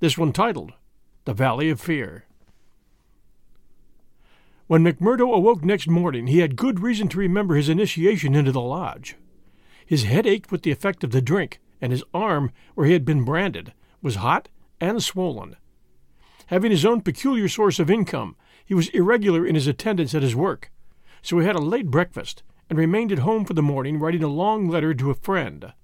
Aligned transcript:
this 0.00 0.16
one 0.16 0.32
titled 0.32 0.72
The 1.26 1.34
Valley 1.34 1.68
of 1.68 1.78
Fear. 1.78 2.24
When 4.66 4.82
McMurdo 4.82 5.34
awoke 5.34 5.62
next 5.62 5.88
morning, 5.88 6.26
he 6.26 6.38
had 6.38 6.56
good 6.56 6.80
reason 6.80 7.06
to 7.08 7.18
remember 7.18 7.54
his 7.54 7.68
initiation 7.68 8.34
into 8.34 8.50
the 8.50 8.62
lodge. 8.62 9.16
His 9.84 10.04
head 10.04 10.26
ached 10.26 10.50
with 10.50 10.62
the 10.62 10.70
effect 10.70 11.04
of 11.04 11.10
the 11.10 11.20
drink, 11.20 11.60
and 11.82 11.92
his 11.92 12.02
arm, 12.14 12.50
where 12.74 12.86
he 12.86 12.94
had 12.94 13.04
been 13.04 13.24
branded, 13.24 13.74
was 14.00 14.16
hot 14.16 14.48
and 14.80 15.02
swollen. 15.02 15.56
Having 16.46 16.70
his 16.70 16.86
own 16.86 17.02
peculiar 17.02 17.48
source 17.48 17.78
of 17.78 17.90
income, 17.90 18.36
he 18.64 18.72
was 18.72 18.88
irregular 18.90 19.46
in 19.46 19.54
his 19.54 19.66
attendance 19.66 20.14
at 20.14 20.22
his 20.22 20.34
work, 20.34 20.72
so 21.20 21.38
he 21.38 21.46
had 21.46 21.56
a 21.56 21.60
late 21.60 21.90
breakfast 21.90 22.42
and 22.70 22.78
remained 22.78 23.12
at 23.12 23.18
home 23.18 23.44
for 23.44 23.52
the 23.52 23.62
morning 23.62 23.98
writing 23.98 24.22
a 24.22 24.28
long 24.28 24.66
letter 24.66 24.94
to 24.94 25.10
a 25.10 25.14
friend. 25.14 25.74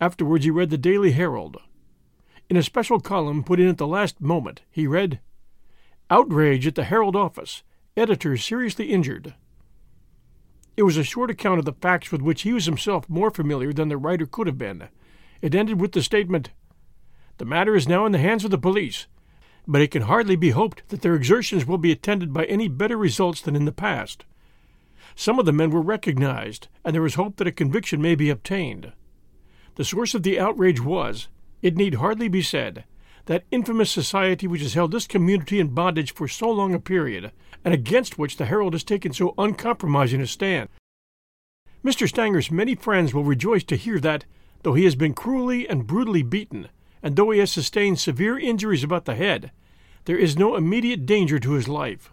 Afterwards 0.00 0.44
he 0.44 0.50
read 0.50 0.70
the 0.70 0.78
Daily 0.78 1.12
Herald, 1.12 1.58
in 2.50 2.56
a 2.56 2.62
special 2.64 2.98
column 2.98 3.44
put 3.44 3.60
in 3.60 3.68
at 3.68 3.78
the 3.78 3.86
last 3.86 4.20
moment, 4.20 4.62
he 4.72 4.84
read 4.84 5.20
Outrage 6.10 6.66
at 6.66 6.74
the 6.74 6.82
Herald 6.82 7.14
office. 7.14 7.62
Editor 7.96 8.36
seriously 8.36 8.86
injured. 8.86 9.34
It 10.76 10.82
was 10.82 10.96
a 10.96 11.04
short 11.04 11.30
account 11.30 11.60
of 11.60 11.64
the 11.64 11.72
facts 11.72 12.10
with 12.10 12.22
which 12.22 12.42
he 12.42 12.52
was 12.52 12.66
himself 12.66 13.08
more 13.08 13.30
familiar 13.30 13.72
than 13.72 13.88
the 13.88 13.96
writer 13.96 14.26
could 14.26 14.48
have 14.48 14.58
been. 14.58 14.88
It 15.40 15.54
ended 15.54 15.80
with 15.80 15.92
the 15.92 16.02
statement 16.02 16.50
The 17.38 17.44
matter 17.44 17.76
is 17.76 17.86
now 17.86 18.04
in 18.04 18.10
the 18.10 18.18
hands 18.18 18.44
of 18.44 18.50
the 18.50 18.58
police, 18.58 19.06
but 19.64 19.80
it 19.80 19.92
can 19.92 20.02
hardly 20.02 20.34
be 20.34 20.50
hoped 20.50 20.88
that 20.88 21.02
their 21.02 21.14
exertions 21.14 21.66
will 21.66 21.78
be 21.78 21.92
attended 21.92 22.32
by 22.32 22.46
any 22.46 22.66
better 22.66 22.96
results 22.96 23.40
than 23.40 23.54
in 23.54 23.64
the 23.64 23.72
past. 23.72 24.24
Some 25.14 25.38
of 25.38 25.46
the 25.46 25.52
men 25.52 25.70
were 25.70 25.82
recognized, 25.82 26.66
and 26.84 26.96
there 26.96 27.06
is 27.06 27.14
hope 27.14 27.36
that 27.36 27.46
a 27.46 27.52
conviction 27.52 28.02
may 28.02 28.16
be 28.16 28.28
obtained. 28.28 28.92
The 29.76 29.84
source 29.84 30.14
of 30.14 30.24
the 30.24 30.40
outrage 30.40 30.80
was, 30.80 31.28
it 31.62 31.76
need 31.76 31.94
hardly 31.94 32.28
be 32.28 32.42
said 32.42 32.84
that 33.26 33.44
infamous 33.50 33.90
society 33.90 34.46
which 34.46 34.62
has 34.62 34.74
held 34.74 34.90
this 34.90 35.06
community 35.06 35.60
in 35.60 35.68
bondage 35.68 36.12
for 36.12 36.26
so 36.26 36.50
long 36.50 36.74
a 36.74 36.80
period, 36.80 37.30
and 37.64 37.72
against 37.72 38.18
which 38.18 38.36
the 38.36 38.46
Herald 38.46 38.72
has 38.72 38.82
taken 38.82 39.12
so 39.12 39.34
uncompromising 39.38 40.20
a 40.20 40.26
stand. 40.26 40.68
Mr. 41.84 42.08
Stanger's 42.08 42.50
many 42.50 42.74
friends 42.74 43.14
will 43.14 43.24
rejoice 43.24 43.64
to 43.64 43.76
hear 43.76 44.00
that, 44.00 44.24
though 44.62 44.74
he 44.74 44.84
has 44.84 44.96
been 44.96 45.14
cruelly 45.14 45.68
and 45.68 45.86
brutally 45.86 46.22
beaten, 46.22 46.68
and 47.02 47.16
though 47.16 47.30
he 47.30 47.38
has 47.38 47.52
sustained 47.52 47.98
severe 47.98 48.38
injuries 48.38 48.82
about 48.82 49.04
the 49.04 49.14
head, 49.14 49.52
there 50.04 50.18
is 50.18 50.36
no 50.36 50.56
immediate 50.56 51.06
danger 51.06 51.38
to 51.38 51.52
his 51.52 51.68
life. 51.68 52.12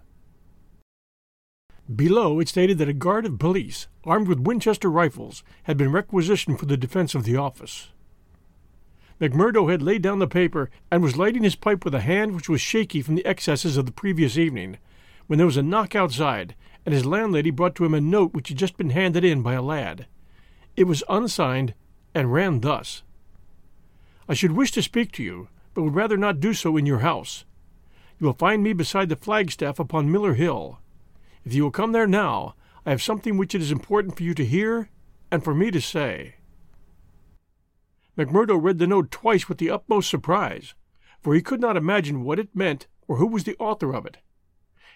Below, 1.94 2.40
it 2.40 2.50
stated 2.50 2.78
that 2.78 2.90
a 2.90 2.94
guard 2.94 3.26
of 3.26 3.40
police, 3.40 3.88
armed 4.04 4.28
with 4.28 4.42
Winchester 4.42 4.92
rifles, 4.92 5.44
had 5.64 5.78
been 5.78 5.92
requisitioned 5.92 6.60
for 6.60 6.66
the 6.66 6.78
defense 6.78 7.16
of 7.16 7.24
the 7.24 7.38
office. 7.38 7.92
McMurdo 9.20 9.72
had 9.72 9.82
laid 9.82 10.02
down 10.02 10.20
the 10.20 10.28
paper 10.28 10.70
and 10.92 11.02
was 11.02 11.18
lighting 11.18 11.44
his 11.44 11.56
pipe 11.56 11.84
with 11.84 11.96
a 11.96 12.02
hand 12.02 12.36
which 12.36 12.50
was 12.50 12.62
shaky 12.62 13.02
from 13.02 13.16
the 13.16 13.26
excesses 13.26 13.78
of 13.78 13.86
the 13.86 13.92
previous 13.92 14.38
evening, 14.38 14.78
when 15.26 15.38
there 15.38 15.46
was 15.46 15.58
a 15.58 15.64
knock 15.64 15.96
outside, 15.96 16.56
and 16.86 16.94
his 16.94 17.06
landlady 17.06 17.52
brought 17.52 17.76
to 17.76 17.86
him 17.86 17.94
a 17.94 18.02
note 18.02 18.34
which 18.34 18.50
had 18.50 18.58
just 18.58 18.78
been 18.78 18.92
handed 18.92 19.24
in 19.24 19.42
by 19.42 19.54
a 19.54 19.62
lad. 19.62 20.06
It 20.76 20.86
was 20.86 21.04
unsigned, 21.10 21.74
and 22.14 22.32
ran 22.32 22.62
thus 22.62 23.04
I 24.30 24.34
should 24.34 24.52
wish 24.52 24.72
to 24.72 24.82
speak 24.82 25.12
to 25.14 25.24
you, 25.24 25.48
but 25.74 25.84
would 25.84 25.96
rather 25.96 26.18
not 26.18 26.40
do 26.40 26.54
so 26.54 26.76
in 26.76 26.86
your 26.86 27.00
house. 27.00 27.46
You 28.20 28.26
will 28.26 28.34
find 28.34 28.62
me 28.62 28.74
beside 28.74 29.10
the 29.10 29.16
flagstaff 29.16 29.80
upon 29.80 30.12
Miller 30.12 30.34
Hill. 30.34 30.80
If 31.46 31.54
you 31.54 31.64
will 31.64 31.72
come 31.72 31.94
there 31.94 32.08
now, 32.08 32.56
I 32.86 32.90
have 32.90 33.02
something 33.02 33.38
which 33.38 33.56
it 33.56 33.62
is 33.62 33.72
important 33.72 34.18
for 34.18 34.24
you 34.24 34.34
to 34.34 34.46
hear 34.46 34.90
and 35.32 35.44
for 35.44 35.56
me 35.56 35.72
to 35.72 35.80
say. 35.80 36.36
McMurdo 38.18 38.58
read 38.60 38.80
the 38.80 38.88
note 38.88 39.12
twice 39.12 39.48
with 39.48 39.60
the 39.60 39.70
utmost 39.70 40.10
surprise, 40.10 40.74
for 41.22 41.36
he 41.36 41.42
could 41.42 41.62
not 41.62 41.78
imagine 41.78 42.24
what 42.24 42.40
it 42.40 42.56
meant 42.56 42.88
or 43.08 43.18
who 43.18 43.28
was 43.28 43.44
the 43.44 43.56
author 43.60 43.94
of 43.94 44.06
it. 44.06 44.18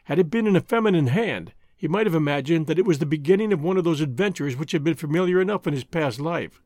Had 0.06 0.18
it 0.18 0.32
been 0.32 0.48
in 0.48 0.56
a 0.56 0.62
feminine 0.62 1.08
hand, 1.08 1.54
he 1.78 1.88
might 1.88 2.08
have 2.08 2.16
imagined 2.16 2.66
that 2.68 2.80
it 2.80 2.86
was 2.86 3.00
the 3.00 3.06
beginning 3.06 3.54
of 3.54 3.62
one 3.62 3.78
of 3.78 3.84
those 3.84 4.02
adventures 4.02 4.56
which 4.56 4.72
had 4.72 4.84
been 4.84 4.96
familiar 4.96 5.40
enough 5.40 5.68
in 5.68 5.74
his 5.74 5.84
past 5.84 6.20
life. 6.20 6.62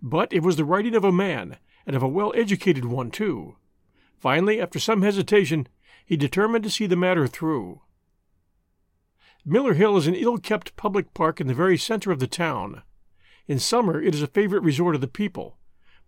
But 0.00 0.32
it 0.32 0.42
was 0.42 0.56
the 0.56 0.64
writing 0.64 0.94
of 0.94 1.04
a 1.04 1.12
man, 1.12 1.58
and 1.86 1.94
of 1.94 2.02
a 2.02 2.08
well 2.08 2.32
educated 2.34 2.86
one, 2.86 3.10
too. 3.10 3.56
Finally, 4.18 4.60
after 4.60 4.78
some 4.78 5.02
hesitation, 5.02 5.68
he 6.04 6.16
determined 6.16 6.64
to 6.64 6.70
see 6.70 6.86
the 6.86 6.96
matter 6.96 7.26
through. 7.26 7.82
Miller 9.44 9.74
Hill 9.74 9.96
is 9.98 10.06
an 10.06 10.14
ill 10.14 10.38
kept 10.38 10.76
public 10.76 11.12
park 11.12 11.40
in 11.40 11.46
the 11.46 11.54
very 11.54 11.76
center 11.76 12.10
of 12.10 12.18
the 12.18 12.26
town. 12.26 12.82
In 13.46 13.58
summer, 13.58 14.00
it 14.02 14.14
is 14.14 14.22
a 14.22 14.26
favorite 14.26 14.62
resort 14.62 14.94
of 14.94 15.00
the 15.00 15.06
people, 15.06 15.57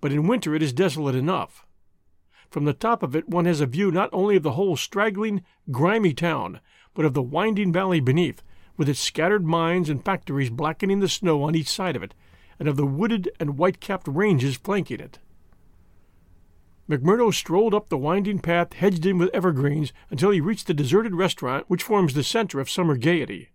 but 0.00 0.12
in 0.12 0.26
winter 0.26 0.54
it 0.54 0.62
is 0.62 0.72
desolate 0.72 1.14
enough. 1.14 1.66
From 2.50 2.64
the 2.64 2.72
top 2.72 3.02
of 3.02 3.14
it 3.14 3.28
one 3.28 3.44
has 3.44 3.60
a 3.60 3.66
view 3.66 3.90
not 3.90 4.10
only 4.12 4.36
of 4.36 4.42
the 4.42 4.52
whole 4.52 4.76
straggling, 4.76 5.42
grimy 5.70 6.12
town, 6.12 6.60
but 6.94 7.04
of 7.04 7.14
the 7.14 7.22
winding 7.22 7.72
valley 7.72 8.00
beneath, 8.00 8.42
with 8.76 8.88
its 8.88 8.98
scattered 8.98 9.44
mines 9.44 9.88
and 9.88 10.04
factories 10.04 10.50
blackening 10.50 11.00
the 11.00 11.08
snow 11.08 11.42
on 11.42 11.54
each 11.54 11.68
side 11.68 11.96
of 11.96 12.02
it, 12.02 12.14
and 12.58 12.68
of 12.68 12.76
the 12.76 12.86
wooded 12.86 13.30
and 13.38 13.56
white-capped 13.56 14.08
ranges 14.08 14.56
flanking 14.56 15.00
it. 15.00 15.18
McMurdo 16.88 17.32
strolled 17.32 17.72
up 17.72 17.88
the 17.88 17.96
winding 17.96 18.40
path 18.40 18.72
hedged 18.72 19.06
in 19.06 19.16
with 19.16 19.30
evergreens 19.32 19.92
until 20.10 20.30
he 20.30 20.40
reached 20.40 20.66
the 20.66 20.74
deserted 20.74 21.14
restaurant 21.14 21.66
which 21.68 21.84
forms 21.84 22.14
the 22.14 22.24
center 22.24 22.58
of 22.58 22.68
summer 22.68 22.96
gaiety. 22.96 23.50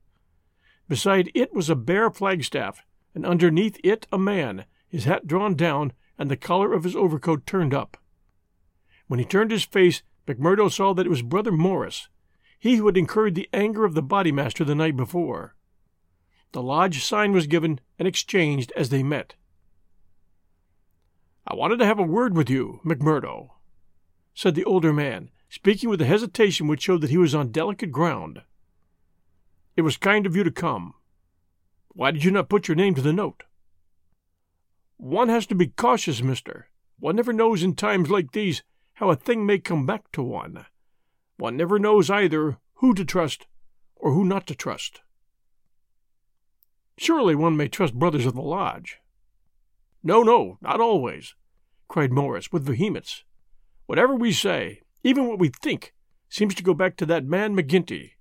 Beside 0.88 1.32
it 1.34 1.54
was 1.54 1.70
a 1.70 1.76
bare 1.76 2.10
flagstaff, 2.10 2.82
and 3.14 3.26
underneath 3.26 3.78
it 3.84 4.08
a 4.10 4.18
man, 4.18 4.64
his 4.88 5.04
hat 5.04 5.28
drawn 5.28 5.56
down 5.56 5.92
and 6.18 6.30
the 6.30 6.38
collar 6.38 6.74
of 6.74 6.84
his 6.84 6.96
overcoat 6.96 7.46
turned 7.46 7.74
up. 7.74 7.98
When 9.08 9.20
he 9.20 9.26
turned 9.26 9.52
his 9.52 9.66
face, 9.66 10.02
McMurdo 10.28 10.72
saw 10.72 10.94
that 10.94 11.06
it 11.06 11.10
was 11.10 11.22
Brother 11.22 11.52
Morris, 11.52 12.10
he 12.60 12.78
who 12.78 12.88
had 12.88 12.98
incurred 12.98 13.36
the 13.36 13.50
anger 13.54 13.86
of 13.86 13.94
the 13.94 14.04
bodymaster 14.04 14.66
the 14.66 14.76
night 14.76 14.96
before. 14.96 15.56
The 16.52 16.64
lodge 16.64 17.04
sign 17.04 17.32
was 17.32 17.48
given 17.48 17.80
and 18.00 18.08
exchanged 18.08 18.72
as 18.76 18.90
they 18.90 19.04
met. 19.04 19.36
I 21.48 21.54
wanted 21.54 21.78
to 21.78 21.86
have 21.86 22.00
a 22.00 22.04
word 22.04 22.36
with 22.36 22.50
you, 22.50 22.80
McMurdo, 22.84 23.50
said 24.34 24.56
the 24.56 24.64
older 24.64 24.92
man, 24.92 25.30
speaking 25.50 25.90
with 25.90 26.02
a 26.02 26.06
hesitation 26.06 26.68
which 26.68 26.82
showed 26.82 27.02
that 27.02 27.12
he 27.12 27.18
was 27.18 27.36
on 27.36 27.52
delicate 27.52 27.92
ground. 27.92 28.42
It 29.76 29.84
was 29.84 29.98
kind 29.98 30.26
of 30.26 30.36
you 30.36 30.44
to 30.44 30.52
come. 30.52 30.96
Why 31.90 32.12
did 32.12 32.24
you 32.24 32.32
not 32.32 32.50
put 32.50 32.68
your 32.68 32.76
name 32.76 32.96
to 32.96 33.02
the 33.02 33.14
note? 33.14 33.44
One 34.98 35.30
has 35.30 35.46
to 35.48 35.56
be 35.56 35.68
cautious, 35.68 36.22
mister. 36.22 36.70
One 37.00 37.16
never 37.16 37.34
knows 37.34 37.64
in 37.64 37.76
times 37.76 38.10
like 38.10 38.32
these 38.32 38.64
how 38.94 39.10
a 39.10 39.16
thing 39.16 39.46
may 39.46 39.60
come 39.60 39.86
back 39.86 40.12
to 40.14 40.24
one. 40.24 40.66
One 41.38 41.58
never 41.58 41.78
knows 41.78 42.10
either 42.10 42.58
who 42.76 42.94
to 42.94 43.04
trust 43.04 43.46
or 43.96 44.14
who 44.14 44.24
not 44.24 44.48
to 44.48 44.56
trust. 44.56 45.02
Surely 46.98 47.36
one 47.36 47.58
may 47.58 47.68
trust 47.68 47.94
brothers 47.94 48.26
of 48.26 48.36
the 48.36 48.42
lodge. 48.42 49.00
No, 50.02 50.24
no, 50.24 50.58
not 50.62 50.80
always. 50.80 51.36
cried 51.88 52.12
Morris 52.12 52.52
with 52.52 52.66
vehemence. 52.66 53.24
Whatever 53.86 54.16
we 54.16 54.32
say, 54.32 54.82
even 55.04 55.28
what 55.28 55.40
we 55.40 55.50
think, 55.50 55.94
seems 56.30 56.56
to 56.56 56.64
go 56.64 56.74
back 56.74 56.96
to 56.98 57.06
that 57.06 57.26
man 57.26 57.56
McGinty. 57.56 58.12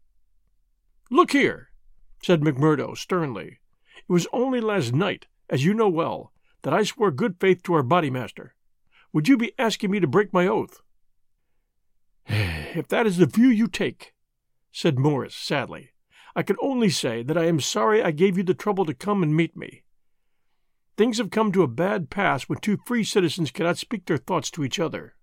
Look 1.10 1.30
here, 1.30 1.70
said 2.22 2.40
McMurdo 2.40 2.96
sternly. 2.96 3.60
It 3.96 4.12
was 4.12 4.26
only 4.32 4.60
last 4.60 4.92
night, 4.92 5.26
as 5.48 5.64
you 5.64 5.72
know 5.72 5.88
well, 5.88 6.32
that 6.64 6.74
I 6.74 6.82
swore 6.82 7.10
good 7.10 7.36
faith 7.38 7.62
to 7.62 7.74
our 7.74 7.82
bodymaster. 7.82 8.50
Would 9.12 9.28
you 9.28 9.36
be 9.36 9.52
asking 9.58 9.90
me 9.90 10.00
to 10.00 10.06
break 10.06 10.32
my 10.32 10.46
oath? 10.48 10.80
if 12.26 12.88
that 12.88 13.06
is 13.06 13.18
the 13.18 13.26
view 13.26 13.48
you 13.48 13.68
take, 13.68 14.14
said 14.72 14.98
Morris 14.98 15.36
sadly, 15.36 15.90
I 16.34 16.42
can 16.42 16.56
only 16.60 16.88
say 16.88 17.22
that 17.22 17.38
I 17.38 17.44
am 17.44 17.60
sorry 17.60 18.02
I 18.02 18.10
gave 18.10 18.36
you 18.36 18.42
the 18.42 18.54
trouble 18.54 18.84
to 18.86 18.94
come 18.94 19.22
and 19.22 19.36
meet 19.36 19.56
me. 19.56 19.84
Things 20.96 21.18
have 21.18 21.30
come 21.30 21.52
to 21.52 21.62
a 21.62 21.68
bad 21.68 22.08
pass 22.08 22.44
when 22.44 22.58
two 22.58 22.78
free 22.86 23.04
citizens 23.04 23.50
cannot 23.50 23.78
speak 23.78 24.06
their 24.06 24.16
thoughts 24.16 24.50
to 24.52 24.64
each 24.64 24.80
other. 24.80 25.14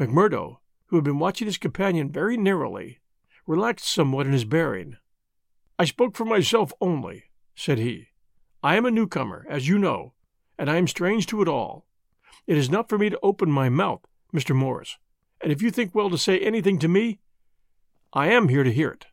McMurdo, 0.00 0.58
who 0.86 0.96
had 0.96 1.04
been 1.04 1.18
watching 1.18 1.46
his 1.46 1.58
companion 1.58 2.10
very 2.10 2.36
narrowly, 2.36 3.00
relaxed 3.46 3.88
somewhat 3.88 4.26
in 4.26 4.32
his 4.32 4.44
bearing. 4.44 4.96
I 5.78 5.84
spoke 5.84 6.16
for 6.16 6.24
myself 6.24 6.72
only, 6.80 7.24
said 7.54 7.78
he. 7.78 8.08
I 8.62 8.76
am 8.76 8.86
a 8.86 8.90
newcomer, 8.90 9.46
as 9.48 9.68
you 9.68 9.78
know, 9.78 10.14
and 10.58 10.68
I 10.68 10.76
am 10.76 10.88
strange 10.88 11.26
to 11.26 11.42
it 11.42 11.48
all. 11.48 11.86
It 12.46 12.56
is 12.56 12.68
not 12.68 12.88
for 12.88 12.98
me 12.98 13.08
to 13.08 13.18
open 13.22 13.50
my 13.50 13.68
mouth, 13.68 14.00
Mr. 14.34 14.54
Morris, 14.54 14.98
and 15.40 15.52
if 15.52 15.62
you 15.62 15.70
think 15.70 15.94
well 15.94 16.10
to 16.10 16.18
say 16.18 16.40
anything 16.40 16.78
to 16.80 16.88
me, 16.88 17.20
I 18.12 18.28
am 18.28 18.48
here 18.48 18.64
to 18.64 18.72
hear 18.72 18.90
it. 18.90 19.06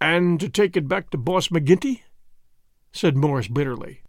And 0.00 0.40
to 0.40 0.48
take 0.48 0.76
it 0.76 0.88
back 0.88 1.10
to 1.10 1.18
Boss 1.18 1.48
McGinty? 1.48 2.02
said 2.90 3.16
Morris 3.16 3.48
bitterly. 3.48 4.02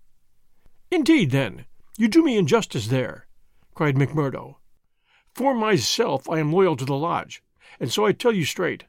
Indeed, 0.90 1.31
then, 1.31 1.66
you 1.98 2.08
do 2.08 2.24
me 2.24 2.38
injustice 2.38 2.88
there, 2.88 3.28
cried 3.74 3.96
McMurdo. 3.96 4.56
For 5.34 5.54
myself, 5.54 6.30
I 6.30 6.40
am 6.40 6.54
loyal 6.54 6.78
to 6.78 6.86
the 6.86 6.96
lodge, 6.96 7.44
and 7.80 7.92
so 7.92 8.06
I 8.06 8.14
tell 8.14 8.31
you 8.31 8.46
straight. 8.46 8.86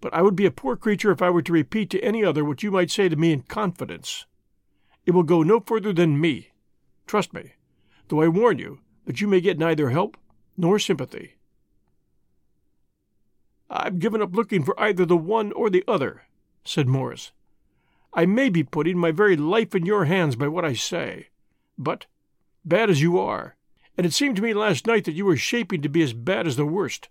But 0.00 0.12
I 0.12 0.20
would 0.20 0.36
be 0.36 0.46
a 0.46 0.50
poor 0.50 0.76
creature 0.76 1.12
if 1.12 1.22
I 1.22 1.30
were 1.30 1.42
to 1.42 1.52
repeat 1.52 1.88
to 1.90 2.00
any 2.00 2.24
other 2.24 2.44
what 2.44 2.62
you 2.62 2.70
might 2.70 2.90
say 2.90 3.08
to 3.08 3.16
me 3.16 3.32
in 3.32 3.42
confidence. 3.42 4.26
It 5.06 5.12
will 5.12 5.22
go 5.22 5.42
no 5.42 5.60
further 5.60 5.92
than 5.92 6.20
me. 6.20 6.50
Trust 7.06 7.32
me, 7.32 7.52
though 8.08 8.22
I 8.22 8.28
warn 8.28 8.58
you 8.58 8.80
that 9.06 9.20
you 9.20 9.26
may 9.26 9.40
get 9.40 9.58
neither 9.58 9.90
help 9.90 10.16
nor 10.56 10.78
sympathy. 10.78 11.34
I've 13.68 13.98
given 13.98 14.20
up 14.20 14.34
looking 14.34 14.64
for 14.64 14.78
either 14.80 15.06
the 15.06 15.16
one 15.16 15.52
or 15.52 15.70
the 15.70 15.84
other, 15.86 16.22
said 16.64 16.88
Morris. 16.88 17.32
I 18.12 18.26
may 18.26 18.48
be 18.48 18.64
putting 18.64 18.98
my 18.98 19.12
very 19.12 19.36
life 19.36 19.74
in 19.74 19.86
your 19.86 20.06
hands 20.06 20.34
by 20.34 20.48
what 20.48 20.64
I 20.64 20.74
say, 20.74 21.28
but, 21.78 22.06
bad 22.64 22.90
as 22.90 23.00
you 23.00 23.18
are, 23.18 23.56
and 23.96 24.04
it 24.04 24.12
seemed 24.12 24.36
to 24.36 24.42
me 24.42 24.52
last 24.52 24.86
night 24.86 25.04
that 25.04 25.14
you 25.14 25.24
were 25.24 25.36
shaping 25.36 25.82
to 25.82 25.88
be 25.88 26.02
as 26.02 26.12
bad 26.12 26.46
as 26.46 26.56
the 26.56 26.66
worst, 26.66 27.08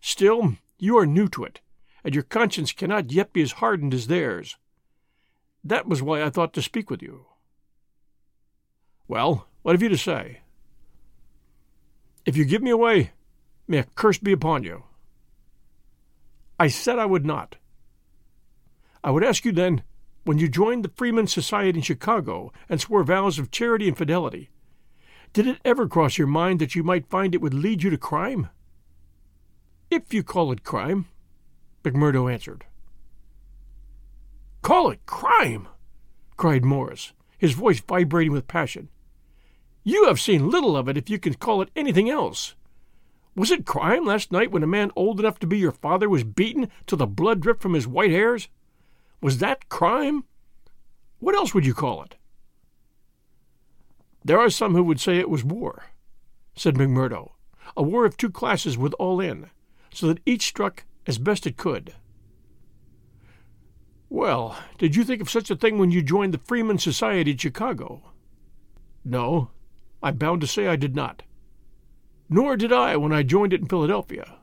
still 0.00 0.56
you 0.78 0.98
are 0.98 1.06
new 1.06 1.28
to 1.28 1.44
it, 1.44 1.60
and 2.04 2.14
your 2.14 2.24
conscience 2.24 2.72
cannot 2.72 3.10
yet 3.10 3.32
be 3.32 3.40
as 3.40 3.52
hardened 3.52 3.94
as 3.94 4.06
theirs. 4.06 4.56
That 5.64 5.86
was 5.88 6.02
why 6.02 6.22
I 6.22 6.30
thought 6.30 6.52
to 6.54 6.62
speak 6.62 6.90
with 6.90 7.02
you. 7.02 7.26
Well, 9.06 9.48
what 9.62 9.72
have 9.72 9.82
you 9.82 9.88
to 9.88 9.98
say? 9.98 10.40
If 12.24 12.36
you 12.36 12.44
give 12.44 12.62
me 12.62 12.70
away, 12.70 13.12
may 13.66 13.78
a 13.78 13.84
curse 13.84 14.18
be 14.18 14.32
upon 14.32 14.62
you. 14.62 14.84
I 16.60 16.68
said 16.68 16.98
I 16.98 17.06
would 17.06 17.24
not. 17.24 17.56
I 19.02 19.10
would 19.10 19.24
ask 19.24 19.44
you 19.44 19.52
then 19.52 19.82
when 20.24 20.38
you 20.38 20.48
joined 20.48 20.84
the 20.84 20.90
Freemen's 20.94 21.32
Society 21.32 21.78
in 21.78 21.82
Chicago 21.82 22.52
and 22.68 22.80
swore 22.80 23.04
vows 23.04 23.38
of 23.38 23.50
charity 23.50 23.88
and 23.88 23.96
fidelity, 23.96 24.50
did 25.32 25.46
it 25.46 25.60
ever 25.64 25.86
cross 25.86 26.18
your 26.18 26.26
mind 26.26 26.58
that 26.58 26.74
you 26.74 26.82
might 26.82 27.08
find 27.08 27.34
it 27.34 27.40
would 27.40 27.54
lead 27.54 27.82
you 27.82 27.90
to 27.90 27.98
crime? 27.98 28.48
If 29.90 30.12
you 30.12 30.22
call 30.22 30.52
it 30.52 30.64
crime, 30.64 31.06
McMurdo 31.82 32.30
answered. 32.30 32.64
Call 34.68 34.90
it 34.90 35.06
crime! 35.06 35.66
cried 36.36 36.62
Morris, 36.62 37.14
his 37.38 37.54
voice 37.54 37.80
vibrating 37.80 38.32
with 38.32 38.46
passion. 38.46 38.90
You 39.82 40.04
have 40.08 40.20
seen 40.20 40.50
little 40.50 40.76
of 40.76 40.90
it 40.90 40.98
if 40.98 41.08
you 41.08 41.18
can 41.18 41.32
call 41.32 41.62
it 41.62 41.70
anything 41.74 42.10
else. 42.10 42.54
Was 43.34 43.50
it 43.50 43.64
crime 43.64 44.04
last 44.04 44.30
night 44.30 44.50
when 44.50 44.62
a 44.62 44.66
man 44.66 44.90
old 44.94 45.20
enough 45.20 45.38
to 45.38 45.46
be 45.46 45.56
your 45.56 45.72
father 45.72 46.06
was 46.06 46.22
beaten 46.22 46.68
till 46.86 46.98
the 46.98 47.06
blood 47.06 47.40
dripped 47.40 47.62
from 47.62 47.72
his 47.72 47.88
white 47.88 48.10
hairs? 48.10 48.50
Was 49.22 49.38
that 49.38 49.70
crime? 49.70 50.24
What 51.18 51.34
else 51.34 51.54
would 51.54 51.64
you 51.64 51.72
call 51.72 52.02
it? 52.02 52.16
There 54.22 54.38
are 54.38 54.50
some 54.50 54.74
who 54.74 54.84
would 54.84 55.00
say 55.00 55.16
it 55.16 55.30
was 55.30 55.42
war, 55.42 55.86
said 56.54 56.74
McMurdo, 56.74 57.30
a 57.74 57.82
war 57.82 58.04
of 58.04 58.18
two 58.18 58.30
classes 58.30 58.76
with 58.76 58.92
all 58.98 59.18
in, 59.18 59.48
so 59.94 60.08
that 60.08 60.20
each 60.26 60.42
struck 60.42 60.84
as 61.06 61.16
best 61.16 61.46
it 61.46 61.56
could. 61.56 61.94
Well, 64.10 64.58
did 64.78 64.96
you 64.96 65.04
think 65.04 65.20
of 65.20 65.30
such 65.30 65.50
a 65.50 65.56
thing 65.56 65.78
when 65.78 65.90
you 65.90 66.02
joined 66.02 66.32
the 66.32 66.38
Freeman 66.38 66.78
Society 66.78 67.32
in 67.32 67.36
Chicago? 67.36 68.02
No, 69.04 69.50
I'm 70.02 70.16
bound 70.16 70.40
to 70.40 70.46
say 70.46 70.66
I 70.66 70.76
did 70.76 70.96
not. 70.96 71.22
Nor 72.28 72.56
did 72.56 72.72
I 72.72 72.96
when 72.96 73.12
I 73.12 73.22
joined 73.22 73.52
it 73.52 73.60
in 73.60 73.68
Philadelphia. 73.68 74.38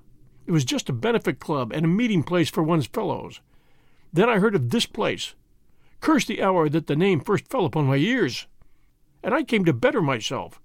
It 0.45 0.51
was 0.51 0.65
just 0.65 0.89
a 0.89 0.93
benefit 0.93 1.39
club 1.39 1.71
and 1.73 1.85
a 1.85 1.89
meeting 1.89 2.21
place 2.23 2.49
for 2.49 2.61
one's 2.61 2.85
fellows, 2.85 3.41
then 4.13 4.29
I 4.29 4.39
heard 4.39 4.55
of 4.55 4.69
this 4.69 4.85
place. 4.85 5.35
Curse 5.99 6.25
the 6.25 6.41
hour 6.41 6.69
that 6.69 6.87
the 6.87 6.95
name 6.95 7.19
first 7.19 7.49
fell 7.49 7.65
upon 7.65 7.85
my 7.85 7.97
ears. 7.97 8.47
And 9.21 9.33
I 9.33 9.43
came 9.43 9.65
to 9.65 9.73
better 9.73 10.01
myself. 10.01 10.61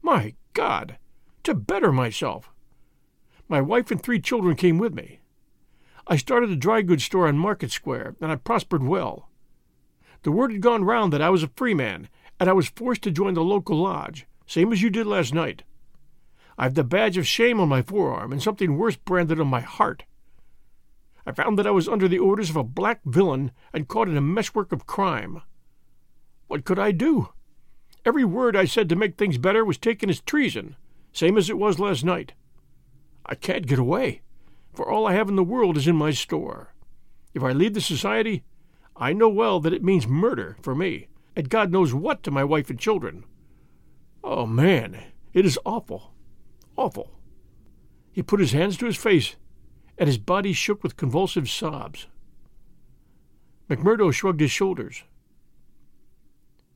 My 0.00 0.34
God, 0.52 0.96
to 1.42 1.54
better 1.54 1.92
myself. 1.92 2.50
My 3.48 3.60
wife 3.60 3.90
and 3.90 4.02
three 4.02 4.20
children 4.20 4.56
came 4.56 4.78
with 4.78 4.94
me. 4.94 5.20
I 6.06 6.16
started 6.16 6.50
a 6.50 6.56
dry 6.56 6.82
goods 6.82 7.04
store 7.04 7.26
on 7.26 7.38
Market 7.38 7.70
Square, 7.70 8.16
and 8.20 8.30
I 8.30 8.36
prospered 8.36 8.82
well. 8.82 9.30
The 10.22 10.32
word 10.32 10.52
had 10.52 10.60
gone 10.60 10.84
round 10.84 11.12
that 11.12 11.22
I 11.22 11.30
was 11.30 11.42
a 11.42 11.50
free 11.56 11.72
man, 11.72 12.08
and 12.38 12.50
I 12.50 12.52
was 12.52 12.68
forced 12.68 13.02
to 13.02 13.10
join 13.10 13.34
the 13.34 13.42
local 13.42 13.78
lodge, 13.78 14.26
same 14.46 14.72
as 14.72 14.82
you 14.82 14.90
did 14.90 15.06
last 15.06 15.32
night. 15.32 15.62
I've 16.58 16.74
the 16.74 16.84
badge 16.84 17.16
of 17.16 17.26
shame 17.26 17.58
on 17.58 17.68
my 17.68 17.82
forearm 17.82 18.32
and 18.32 18.42
something 18.42 18.76
worse 18.76 18.96
branded 18.96 19.40
on 19.40 19.46
my 19.46 19.60
heart. 19.60 20.04
I 21.26 21.32
found 21.32 21.58
that 21.58 21.66
I 21.66 21.70
was 21.70 21.88
under 21.88 22.06
the 22.06 22.18
orders 22.18 22.50
of 22.50 22.56
a 22.56 22.62
black 22.62 23.00
villain 23.04 23.50
and 23.72 23.88
caught 23.88 24.08
in 24.08 24.16
a 24.16 24.20
meshwork 24.20 24.72
of 24.72 24.86
crime. 24.86 25.40
What 26.48 26.64
could 26.64 26.78
I 26.78 26.90
do? 26.92 27.30
Every 28.04 28.24
word 28.24 28.54
I 28.54 28.66
said 28.66 28.90
to 28.90 28.96
make 28.96 29.16
things 29.16 29.38
better 29.38 29.64
was 29.64 29.78
taken 29.78 30.10
as 30.10 30.20
treason, 30.20 30.76
same 31.12 31.38
as 31.38 31.48
it 31.48 31.56
was 31.56 31.78
last 31.78 32.04
night. 32.04 32.34
I 33.24 33.34
can't 33.34 33.66
get 33.66 33.78
away, 33.78 34.20
for 34.74 34.90
all 34.90 35.06
I 35.06 35.14
have 35.14 35.28
in 35.28 35.36
the 35.36 35.44
world 35.44 35.76
is 35.76 35.88
in 35.88 35.96
my 35.96 36.10
store. 36.10 36.74
If 37.32 37.42
I 37.42 37.52
leave 37.52 37.74
the 37.74 37.80
society, 37.80 38.44
I 38.96 39.12
know 39.12 39.28
well 39.28 39.60
that 39.60 39.72
it 39.72 39.82
means 39.82 40.06
murder 40.06 40.56
for 40.62 40.74
me, 40.74 41.08
and 41.34 41.48
God 41.48 41.72
knows 41.72 41.94
what 41.94 42.22
to 42.22 42.30
my 42.30 42.44
wife 42.44 42.70
and 42.70 42.78
children. 42.78 43.24
Oh, 44.22 44.46
man, 44.46 45.02
it 45.32 45.44
is 45.44 45.58
awful, 45.64 46.12
awful. 46.76 47.10
He 48.12 48.22
put 48.22 48.40
his 48.40 48.52
hands 48.52 48.76
to 48.78 48.86
his 48.86 48.96
face 48.96 49.36
and 49.98 50.08
his 50.08 50.18
body 50.18 50.52
shook 50.52 50.82
with 50.82 50.96
convulsive 50.96 51.48
sobs. 51.48 52.06
McMurdo 53.68 54.12
shrugged 54.12 54.40
his 54.40 54.50
shoulders. 54.50 55.04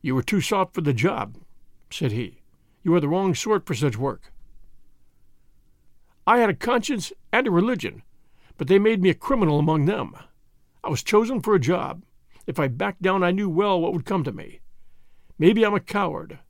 You 0.01 0.15
were 0.15 0.23
too 0.23 0.41
soft 0.41 0.75
for 0.75 0.81
the 0.81 0.93
job, 0.93 1.37
said 1.91 2.13
he. 2.13 2.43
You 2.83 2.95
are 2.95 3.01
the 3.01 3.09
wrong 3.09 3.35
sort 3.35 3.67
for 3.67 3.75
such 3.75 3.99
work. 3.99 4.33
I 6.29 6.41
had 6.41 6.51
a 6.51 6.55
conscience 6.55 7.11
and 7.33 7.47
a 7.47 7.51
religion, 7.51 8.03
but 8.59 8.69
they 8.69 8.79
made 8.79 9.01
me 9.01 9.09
a 9.09 9.15
criminal 9.15 9.59
among 9.59 9.87
them. 9.87 10.15
I 10.85 10.91
was 10.91 11.03
chosen 11.03 11.41
for 11.41 11.55
a 11.55 11.59
job. 11.59 12.05
If 12.47 12.59
I 12.59 12.69
backed 12.69 13.01
down, 13.01 13.25
I 13.25 13.31
knew 13.31 13.49
well 13.49 13.81
what 13.81 13.95
would 13.95 14.05
come 14.05 14.25
to 14.25 14.31
me. 14.31 14.61
Maybe 15.39 15.65
I'm 15.65 15.73
a 15.73 15.81
coward. 15.81 16.41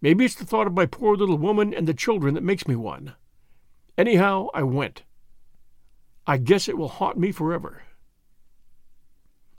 Maybe 0.00 0.24
it's 0.24 0.34
the 0.34 0.46
thought 0.46 0.66
of 0.66 0.72
my 0.72 0.86
poor 0.86 1.14
little 1.14 1.36
woman 1.36 1.74
and 1.74 1.86
the 1.86 1.92
children 1.92 2.32
that 2.32 2.42
makes 2.42 2.66
me 2.66 2.74
one. 2.74 3.14
Anyhow, 3.98 4.48
I 4.54 4.62
went. 4.62 5.02
I 6.26 6.38
guess 6.38 6.66
it 6.66 6.78
will 6.78 6.88
haunt 6.88 7.18
me 7.18 7.32
forever. 7.32 7.82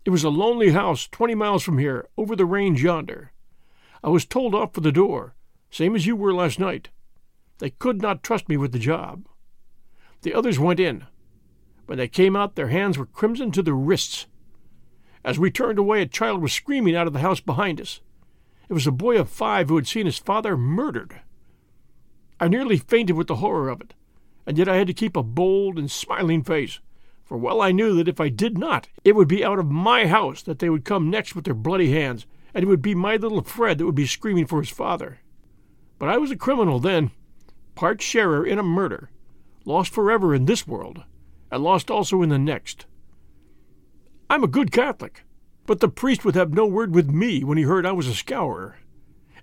It 0.04 0.10
was 0.10 0.24
a 0.24 0.30
lonely 0.30 0.72
house 0.72 1.08
twenty 1.08 1.36
miles 1.36 1.62
from 1.62 1.78
here, 1.78 2.08
over 2.18 2.36
the 2.36 2.48
range 2.48 2.82
yonder. 2.82 3.34
I 4.04 4.10
was 4.10 4.26
told 4.26 4.56
off 4.56 4.74
for 4.74 4.82
the 4.82 4.92
door, 4.92 5.36
same 5.70 5.96
as 5.96 6.08
you 6.08 6.16
were 6.16 6.34
last 6.34 6.58
night. 6.58 6.90
They 7.60 7.70
could 7.70 8.02
not 8.02 8.24
trust 8.24 8.50
me 8.50 8.58
with 8.58 8.72
the 8.72 8.80
job. 8.80 9.28
The 10.24 10.34
others 10.34 10.60
went 10.60 10.80
in. 10.80 11.06
When 11.86 11.98
they 11.98 12.08
came 12.08 12.36
out, 12.36 12.56
their 12.56 12.70
hands 12.70 12.98
were 12.98 13.06
crimson 13.06 13.52
to 13.52 13.62
the 13.62 13.74
wrists. 13.74 14.26
As 15.24 15.40
we 15.40 15.52
turned 15.52 15.80
away, 15.80 16.02
a 16.02 16.06
child 16.06 16.42
was 16.42 16.52
screaming 16.52 16.96
out 16.96 17.08
of 17.08 17.14
the 17.14 17.20
house 17.20 17.40
behind 17.40 17.80
us. 17.80 18.02
It 18.68 18.74
was 18.74 18.88
a 18.88 18.92
boy 18.92 19.18
of 19.20 19.30
five 19.30 19.70
who 19.70 19.76
had 19.76 19.88
seen 19.88 20.06
his 20.06 20.18
father 20.18 20.58
murdered. 20.58 21.22
I 22.40 22.48
nearly 22.48 22.78
fainted 22.78 23.16
with 23.16 23.28
the 23.28 23.38
horror 23.38 23.70
of 23.70 23.80
it 23.80 23.94
and 24.46 24.58
yet 24.58 24.70
I 24.70 24.76
had 24.76 24.88
to 24.88 24.94
keep 24.94 25.16
a 25.16 25.24
bold 25.24 25.78
and 25.78 25.90
smiling 25.90 26.44
face, 26.44 26.80
for 27.24 27.38
well 27.38 27.62
I 27.62 27.72
knew 27.72 27.96
that 27.96 28.08
if 28.08 28.20
I 28.20 28.30
did 28.30 28.58
not, 28.58 28.90
it 29.04 29.16
would 29.16 29.28
be 29.28 29.44
out 29.44 29.60
of 29.60 29.72
my 29.72 30.08
house 30.08 30.42
that 30.44 30.60
they 30.60 30.70
would 30.70 30.86
come 30.86 31.10
next 31.10 31.36
with 31.36 31.46
their 31.46 31.54
bloody 31.54 31.92
hands, 31.92 32.26
and 32.54 32.64
it 32.64 32.68
would 32.68 32.82
be 32.82 32.96
my 32.96 33.16
little 33.16 33.42
Fred 33.42 33.78
that 33.78 33.86
would 33.86 33.96
be 33.96 34.06
screaming 34.06 34.46
for 34.46 34.62
his 34.62 34.70
father. 34.70 35.20
But 35.98 36.10
I 36.10 36.18
was 36.18 36.32
a 36.32 36.36
criminal 36.36 36.80
then, 36.80 37.12
part 37.76 38.02
sharer 38.02 38.46
in 38.46 38.60
a 38.60 38.64
murder, 38.64 39.10
lost 39.66 39.94
forever 39.94 40.34
in 40.34 40.46
this 40.46 40.68
world, 40.68 41.04
and 41.52 41.64
lost 41.64 41.90
also 41.90 42.22
in 42.22 42.30
the 42.30 42.40
next. 42.40 42.86
I'm 44.30 44.44
a 44.44 44.48
good 44.48 44.72
Catholic, 44.72 45.24
but 45.66 45.80
the 45.80 45.88
priest 45.88 46.26
would 46.26 46.36
have 46.36 46.54
no 46.54 46.66
word 46.66 46.94
with 46.94 47.10
me 47.10 47.44
when 47.44 47.58
he 47.58 47.64
heard 47.64 47.86
I 47.86 47.92
was 47.92 48.08
a 48.08 48.12
Scowrer, 48.12 48.76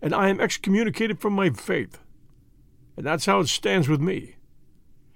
and 0.03 0.15
I 0.15 0.29
am 0.29 0.41
excommunicated 0.41 1.21
from 1.21 1.33
my 1.33 1.51
faith. 1.51 1.99
And 2.97 3.07
that's 3.07 3.27
how 3.27 3.41
it 3.41 3.49
stands 3.49 3.89
with 3.89 4.01
me. 4.01 4.37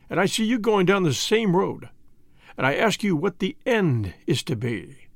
And 0.09 0.21
I 0.21 0.27
see 0.27 0.45
you 0.45 0.59
going 0.59 0.87
down 0.87 1.03
the 1.03 1.15
same 1.15 1.57
road, 1.57 1.89
and 2.57 2.67
I 2.67 2.75
ask 2.75 3.03
you 3.03 3.17
what 3.17 3.39
the 3.39 3.57
end 3.67 4.15
is 4.27 4.43
to 4.45 4.57
be. 4.57 5.09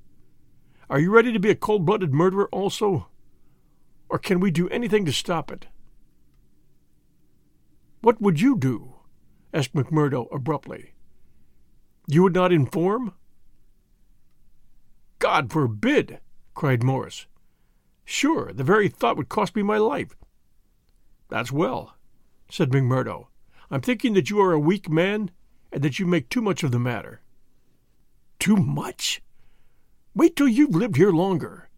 Are 0.90 0.98
you 0.98 1.10
ready 1.10 1.32
to 1.32 1.38
be 1.38 1.50
a 1.50 1.54
cold 1.54 1.84
blooded 1.84 2.12
murderer 2.12 2.48
also? 2.50 3.08
Or 4.08 4.18
can 4.18 4.40
we 4.40 4.50
do 4.50 4.68
anything 4.70 5.04
to 5.04 5.12
stop 5.12 5.52
it? 5.52 5.66
What 8.00 8.20
would 8.20 8.40
you 8.40 8.56
do? 8.56 8.94
Asked 9.52 9.74
McMurdo 9.74 10.32
abruptly. 10.34 10.92
You 12.06 12.22
would 12.22 12.34
not 12.34 12.52
inform? 12.52 13.14
God 15.18 15.52
forbid! 15.52 16.20
cried 16.54 16.82
Morris. 16.82 17.26
Sure, 18.04 18.52
the 18.52 18.64
very 18.64 18.88
thought 18.88 19.16
would 19.16 19.28
cost 19.28 19.54
me 19.54 19.62
my 19.62 19.78
life. 19.78 20.16
That's 21.28 21.52
well, 21.52 21.96
said 22.50 22.70
McMurdo. 22.70 23.26
I'm 23.70 23.82
thinking 23.82 24.14
that 24.14 24.30
you 24.30 24.40
are 24.40 24.52
a 24.52 24.58
weak 24.58 24.88
man 24.88 25.30
and 25.70 25.82
that 25.82 25.98
you 25.98 26.06
make 26.06 26.28
too 26.28 26.40
much 26.40 26.62
of 26.62 26.70
the 26.70 26.78
matter. 26.78 27.20
Too 28.38 28.56
much? 28.56 29.20
Wait 30.14 30.34
till 30.36 30.48
you've 30.48 30.74
lived 30.74 30.96
here 30.96 31.10
longer. 31.10 31.68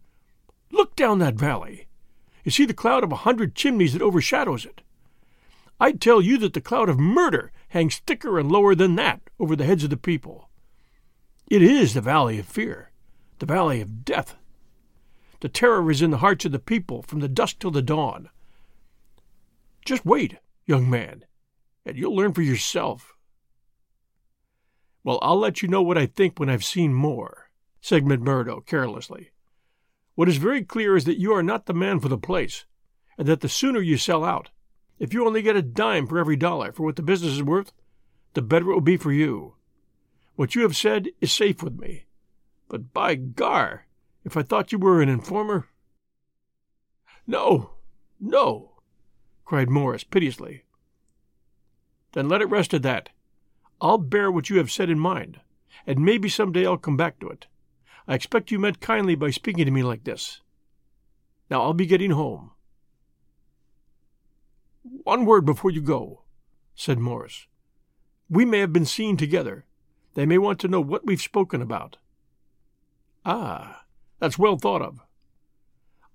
Look 0.71 0.95
down 0.95 1.19
that 1.19 1.35
valley. 1.35 1.87
You 2.43 2.51
see 2.51 2.65
the 2.65 2.73
cloud 2.73 3.03
of 3.03 3.11
a 3.11 3.17
hundred 3.17 3.55
chimneys 3.55 3.93
that 3.93 4.01
overshadows 4.01 4.65
it. 4.65 4.81
I'd 5.79 5.99
tell 5.99 6.21
you 6.21 6.37
that 6.37 6.53
the 6.53 6.61
cloud 6.61 6.89
of 6.89 6.99
murder 6.99 7.51
hangs 7.71 7.99
thicker 7.99 8.37
and 8.37 8.51
lower 8.51 8.75
than 8.75 8.95
that 8.95 9.21
over 9.39 9.55
the 9.55 9.65
heads 9.65 9.83
of 9.83 9.89
the 9.89 9.97
people. 9.97 10.49
It 11.49 11.61
is 11.61 11.93
the 11.93 12.01
valley 12.01 12.37
of 12.37 12.45
fear, 12.45 12.91
the 13.39 13.45
valley 13.45 13.79
of 13.79 14.03
death. 14.03 14.35
The 15.39 15.49
terror 15.49 15.89
is 15.89 16.01
in 16.01 16.11
the 16.11 16.17
hearts 16.17 16.43
of 16.45 16.51
the 16.51 16.59
people 16.59 17.01
from 17.01 17.19
the 17.19 17.29
dusk 17.29 17.59
till 17.59 17.71
the 17.71 17.81
dawn. 17.81 18.29
Just 19.85 20.05
wait, 20.05 20.37
young 20.65 20.89
man, 20.89 21.23
and 21.85 21.97
you'll 21.97 22.15
learn 22.15 22.33
for 22.33 22.41
yourself. 22.41 23.13
Well, 25.03 25.19
I'll 25.21 25.39
let 25.39 25.61
you 25.61 25.67
know 25.69 25.81
what 25.81 25.97
I 25.97 26.05
think 26.05 26.39
when 26.39 26.49
I've 26.49 26.65
seen 26.65 26.93
more, 26.93 27.49
said 27.79 28.03
McMurdo 28.03 28.65
carelessly. 28.65 29.31
What 30.15 30.27
is 30.27 30.37
very 30.37 30.63
clear 30.63 30.97
is 30.97 31.05
that 31.05 31.19
you 31.19 31.33
are 31.33 31.41
not 31.41 31.67
the 31.67 31.73
man 31.73 32.01
for 32.01 32.09
the 32.09 32.17
place, 32.17 32.65
and 33.17 33.27
that 33.29 33.39
the 33.39 33.49
sooner 33.49 33.79
you 33.79 33.95
sell 33.95 34.25
out, 34.25 34.49
if 35.01 35.15
you 35.15 35.25
only 35.25 35.41
get 35.41 35.55
a 35.55 35.63
dime 35.63 36.05
for 36.05 36.19
every 36.19 36.35
dollar 36.35 36.71
for 36.71 36.83
what 36.83 36.95
the 36.95 37.01
business 37.01 37.31
is 37.33 37.41
worth, 37.41 37.73
the 38.35 38.41
better 38.41 38.69
it 38.69 38.73
will 38.75 38.81
be 38.81 38.97
for 38.97 39.11
you. 39.11 39.55
What 40.35 40.53
you 40.53 40.61
have 40.61 40.77
said 40.77 41.09
is 41.19 41.31
safe 41.31 41.63
with 41.63 41.79
me. 41.79 42.05
But 42.69 42.93
by 42.93 43.15
gar, 43.15 43.87
if 44.23 44.37
I 44.37 44.43
thought 44.43 44.71
you 44.71 44.77
were 44.77 45.01
an 45.01 45.09
informer. 45.09 45.67
No, 47.25 47.71
no, 48.19 48.73
cried 49.43 49.71
Morris 49.71 50.03
piteously. 50.03 50.65
Then 52.11 52.29
let 52.29 52.41
it 52.41 52.49
rest 52.51 52.71
at 52.75 52.83
that. 52.83 53.09
I'll 53.81 53.97
bear 53.97 54.31
what 54.31 54.51
you 54.51 54.59
have 54.59 54.69
said 54.69 54.91
in 54.91 54.99
mind, 54.99 55.39
and 55.87 56.05
maybe 56.05 56.29
some 56.29 56.51
day 56.51 56.67
I'll 56.67 56.77
come 56.77 56.95
back 56.95 57.19
to 57.21 57.29
it. 57.29 57.47
I 58.07 58.13
expect 58.13 58.51
you 58.51 58.59
meant 58.59 58.81
kindly 58.81 59.15
by 59.15 59.31
speaking 59.31 59.65
to 59.65 59.71
me 59.71 59.81
like 59.81 60.03
this. 60.03 60.41
Now 61.49 61.63
I'll 61.63 61.73
be 61.73 61.87
getting 61.87 62.11
home. 62.11 62.51
One 64.83 65.25
word 65.25 65.45
before 65.45 65.71
you 65.71 65.81
go, 65.81 66.23
said 66.75 66.97
Morris. 66.97 67.47
We 68.29 68.45
may 68.45 68.59
have 68.59 68.73
been 68.73 68.85
seen 68.85 69.17
together. 69.17 69.65
They 70.15 70.25
may 70.25 70.37
want 70.37 70.59
to 70.61 70.67
know 70.67 70.81
what 70.81 71.05
we've 71.05 71.21
spoken 71.21 71.61
about. 71.61 71.97
Ah, 73.25 73.83
that's 74.19 74.39
well 74.39 74.57
thought 74.57 74.81
of. 74.81 74.99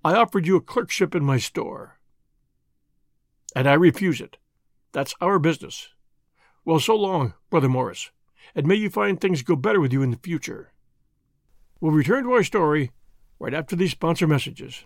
I 0.03 0.13
offered 0.15 0.45
you 0.45 0.55
a 0.55 0.61
clerkship 0.61 1.15
in 1.15 1.23
my 1.23 1.37
store. 1.37 1.99
And 3.55 3.67
I 3.67 3.73
refuse 3.73 4.19
it. 4.19 4.37
That's 4.91 5.15
our 5.21 5.39
business. 5.39 5.89
Well, 6.65 6.79
so 6.79 6.95
long, 6.95 7.33
Brother 7.49 7.69
Morris, 7.69 8.11
and 8.53 8.67
may 8.67 8.75
you 8.75 8.89
find 8.89 9.19
things 9.19 9.41
go 9.41 9.55
better 9.55 9.79
with 9.79 9.93
you 9.93 10.01
in 10.03 10.11
the 10.11 10.19
future. 10.21 10.73
We'll 11.79 11.93
return 11.93 12.23
to 12.23 12.33
our 12.33 12.43
story 12.43 12.91
right 13.39 13.53
after 13.53 13.75
these 13.75 13.91
sponsor 13.91 14.27
messages. 14.27 14.85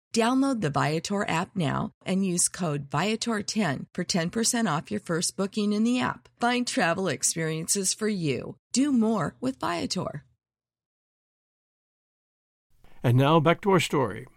Download 0.13 0.59
the 0.59 0.69
Viator 0.69 1.25
app 1.29 1.55
now 1.55 1.91
and 2.05 2.25
use 2.25 2.49
code 2.49 2.89
Viator10 2.89 3.85
for 3.93 4.03
10% 4.03 4.77
off 4.77 4.91
your 4.91 4.99
first 4.99 5.37
booking 5.37 5.71
in 5.71 5.85
the 5.85 6.01
app. 6.01 6.27
Find 6.39 6.67
travel 6.67 7.07
experiences 7.07 7.93
for 7.93 8.09
you. 8.09 8.57
Do 8.73 8.91
more 8.91 9.37
with 9.39 9.59
Viator. 9.59 10.25
And 13.01 13.17
now 13.17 13.39
back 13.39 13.61
to 13.61 13.71
our 13.71 13.79
story. 13.79 14.27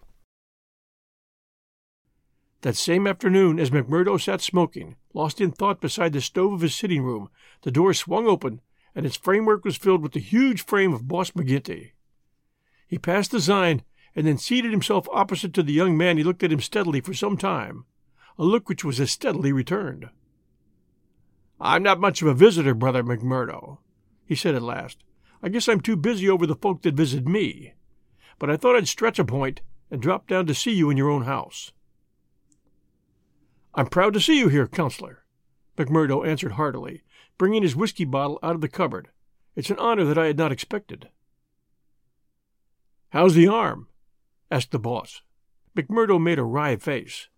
That 2.63 2.77
same 2.77 3.07
afternoon, 3.07 3.59
as 3.59 3.71
McMurdo 3.71 4.19
sat 4.19 4.41
smoking, 4.41 4.97
lost 5.13 5.41
in 5.41 5.51
thought 5.51 5.81
beside 5.81 6.13
the 6.13 6.21
stove 6.21 6.53
of 6.53 6.61
his 6.63 6.75
sitting 6.75 7.03
room, 7.03 7.29
the 7.63 7.73
door 7.73 7.93
swung 7.93 8.27
open, 8.27 8.61
and 8.95 9.05
its 9.05 9.17
framework 9.17 9.65
was 9.65 9.77
filled 9.77 10.03
with 10.03 10.13
the 10.13 10.21
huge 10.21 10.65
frame 10.65 10.95
of 10.95 11.09
Boss 11.09 11.33
McGinty. 11.33 11.91
He 12.87 12.97
passed 12.97 13.33
the 13.33 13.41
sign 13.41 13.83
and 14.17 14.27
then 14.27 14.39
seated 14.39 14.71
himself 14.71 15.09
opposite 15.13 15.53
to 15.55 15.63
the 15.63 15.73
young 15.73 15.97
man. 15.97 16.17
He 16.17 16.25
looked 16.25 16.43
at 16.43 16.53
him 16.53 16.61
steadily 16.61 17.01
for 17.01 17.15
some 17.15 17.37
time, 17.37 17.85
a 18.39 18.45
look 18.45 18.69
which 18.69 18.85
was 18.85 19.01
as 19.01 19.11
steadily 19.11 19.53
returned. 19.53 20.09
I'm 21.61 21.83
not 21.83 22.01
much 22.01 22.21
of 22.23 22.29
a 22.29 22.35
visitor, 22.35 22.75
Brother 22.75 23.03
McMurdo, 23.03 23.79
he 24.25 24.35
said 24.35 24.55
at 24.55 24.63
last. 24.63 24.99
I 25.43 25.49
guess 25.49 25.69
I'm 25.69 25.81
too 25.81 25.97
busy 25.97 26.29
over 26.29 26.47
the 26.47 26.57
folk 26.57 26.83
that 26.83 26.95
visit 26.95 27.27
me. 27.27 27.75
But 28.39 28.51
I 28.51 28.57
thought 28.57 28.77
I'd 28.77 28.89
stretch 28.89 29.19
a 29.19 29.25
point 29.25 29.61
and 29.91 30.01
drop 30.01 30.27
down 30.27 30.47
to 30.47 30.55
see 30.55 30.73
you 30.73 30.91
in 30.91 30.97
your 30.97 31.11
own 31.11 31.25
house. 31.25 31.73
I'm 33.75 33.87
proud 33.87 34.15
to 34.15 34.21
see 34.21 34.39
you 34.39 34.49
here, 34.49 34.67
Counselor, 34.67 35.25
McMurdo 35.77 36.27
answered 36.27 36.53
heartily, 36.53 37.03
bringing 37.39 37.63
his 37.63 37.77
whiskey 37.77 38.05
bottle 38.05 38.39
out 38.43 38.55
of 38.55 38.61
the 38.61 38.69
cupboard. 38.69 39.09
It's 39.57 39.71
an 39.71 39.79
honor 39.79 40.05
that 40.05 40.19
I 40.19 40.27
had 40.27 40.39
not 40.39 40.53
expected. 40.53 41.09
How's 43.11 43.35
the 43.35 43.49
arm? 43.49 43.89
Asked 44.51 44.71
the 44.71 44.79
boss. 44.79 45.23
McMurdo 45.77 46.21
made 46.21 46.39
a 46.39 46.45
wry 46.45 46.77
face. 46.77 47.29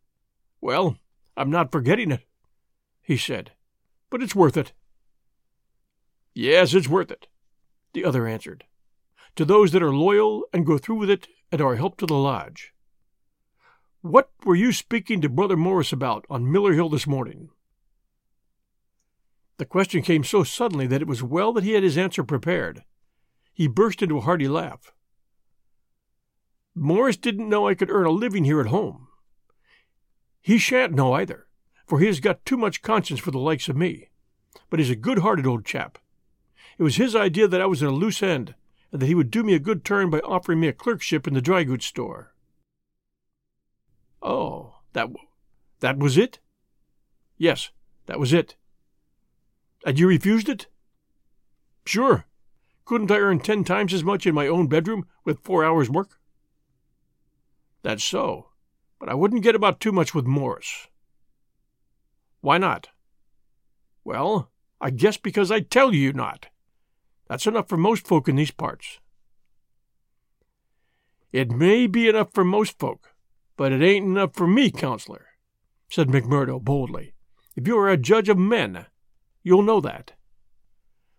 Well, 0.61 0.99
I'm 1.37 1.51
not 1.51 1.73
forgetting 1.73 2.11
it, 2.11 2.25
he 3.03 3.17
said, 3.17 3.53
but 4.11 4.23
it's 4.23 4.35
worth 4.35 4.57
it. 4.57 4.73
Yes, 6.35 6.75
it's 6.75 6.89
worth 6.89 7.11
it, 7.11 7.29
the 7.93 8.05
other 8.05 8.27
answered, 8.27 8.65
to 9.37 9.45
those 9.45 9.73
that 9.73 9.83
are 9.83 9.95
loyal 9.95 10.45
and 10.53 10.67
go 10.67 10.77
through 10.79 10.97
with 10.97 11.11
it 11.11 11.29
and 11.51 11.61
are 11.61 11.75
a 11.75 11.77
help 11.77 11.97
to 11.99 12.07
the 12.07 12.15
lodge. 12.15 12.73
What 14.03 14.31
were 14.45 14.55
you 14.55 14.73
speaking 14.73 15.21
to 15.21 15.29
Brother 15.29 15.57
Morris 15.57 15.93
about 15.93 16.27
on 16.29 16.51
Miller 16.51 16.75
Hill 16.75 16.89
this 16.89 17.07
morning? 17.07 17.51
The 19.59 19.65
question 19.65 20.03
came 20.03 20.23
so 20.23 20.45
suddenly 20.45 20.87
that 20.87 21.01
it 21.01 21.09
was 21.09 21.23
well 21.23 21.53
that 21.55 21.65
he 21.65 21.73
had 21.73 21.83
his 21.83 21.97
answer 21.97 22.23
prepared. 22.23 22.85
He 23.55 23.67
burst 23.67 24.03
into 24.03 24.19
a 24.19 24.23
hearty 24.23 24.49
laugh. 24.49 24.93
Morris 26.78 27.16
didn't 27.16 27.49
know 27.49 27.66
I 27.66 27.75
could 27.75 27.90
earn 27.90 28.04
a 28.04 28.11
living 28.11 28.45
here 28.45 28.61
at 28.61 28.66
home. 28.66 29.09
He 30.42 30.59
shan't 30.59 30.92
know 30.92 31.14
either, 31.14 31.47
for 31.87 31.99
he 31.99 32.06
has 32.06 32.21
got 32.21 32.45
too 32.45 32.59
much 32.59 32.83
conscience 32.83 33.18
for 33.18 33.30
the 33.30 33.38
likes 33.38 33.68
of 33.68 33.76
me. 33.76 34.11
But 34.68 34.78
he's 34.78 34.90
a 34.90 34.97
good 34.97 35.21
hearted 35.21 35.47
old 35.47 35.64
chap. 35.64 35.99
It 36.76 36.83
was 36.83 36.97
his 36.97 37.16
idea 37.16 37.49
that 37.49 37.62
I 37.62 37.66
was 37.66 37.83
at 37.83 37.88
a 37.88 37.92
loose 37.92 38.23
end, 38.23 38.54
and 38.92 39.00
that 39.00 39.06
he 39.06 39.14
would 39.14 39.30
do 39.30 39.42
me 39.42 39.54
a 39.54 39.59
good 39.59 39.87
turn 39.87 40.11
by 40.11 40.21
offering 40.21 40.61
me 40.61 40.68
a 40.68 40.75
clerkship 40.75 41.26
in 41.26 41.33
the 41.33 41.40
dry 41.40 41.64
goods 41.64 41.87
store. 41.87 42.35
Oh, 44.21 44.75
that 44.92 45.09
That 45.80 45.97
was 45.99 46.18
it? 46.18 46.40
Yes, 47.38 47.71
that 48.04 48.21
was 48.21 48.35
it. 48.35 48.54
And 49.87 49.99
you 49.99 50.09
refused 50.09 50.49
it? 50.50 50.66
Sure. 51.87 52.26
Couldn't 52.85 53.11
I 53.11 53.16
earn 53.16 53.40
ten 53.40 53.64
times 53.64 53.95
as 53.95 54.04
much 54.04 54.26
in 54.26 54.35
my 54.35 54.47
own 54.47 54.66
bedroom 54.66 55.06
with 55.25 55.42
four 55.42 55.64
hours' 55.64 55.88
work? 55.88 56.18
That's 57.87 58.02
so, 58.02 58.49
but 58.99 59.09
I 59.09 59.14
wouldn't 59.14 59.45
get 59.45 59.55
about 59.55 59.78
too 59.78 59.93
much 59.93 60.12
with 60.12 60.26
Morris. 60.26 60.88
Why 62.40 62.59
not? 62.59 62.88
Well, 64.02 64.50
I 64.81 64.90
guess 64.90 65.16
because 65.16 65.52
I 65.52 65.61
tell 65.61 65.95
you 65.95 66.12
not. 66.12 66.49
That's 67.28 67.47
enough 67.47 67.69
for 67.69 67.76
most 67.76 68.05
folk 68.05 68.28
in 68.28 68.35
these 68.35 68.50
parts. 68.50 68.99
It 71.31 71.52
may 71.52 71.87
be 71.87 72.09
enough 72.09 72.35
for 72.35 72.43
most 72.43 72.76
folk, 72.76 73.14
but 73.57 73.71
it 73.71 73.83
ain't 73.83 74.05
enough 74.05 74.35
for 74.35 74.49
me, 74.49 74.73
counselor, 74.73 75.26
said 75.88 76.09
McMurdo 76.09 76.61
boldly. 76.61 77.14
If 77.55 77.69
you 77.69 77.78
are 77.78 77.88
a 77.88 77.97
judge 77.97 78.28
of 78.28 78.37
men, 78.37 78.87
you'll 79.45 79.62
know 79.62 79.81
that. 79.81 80.11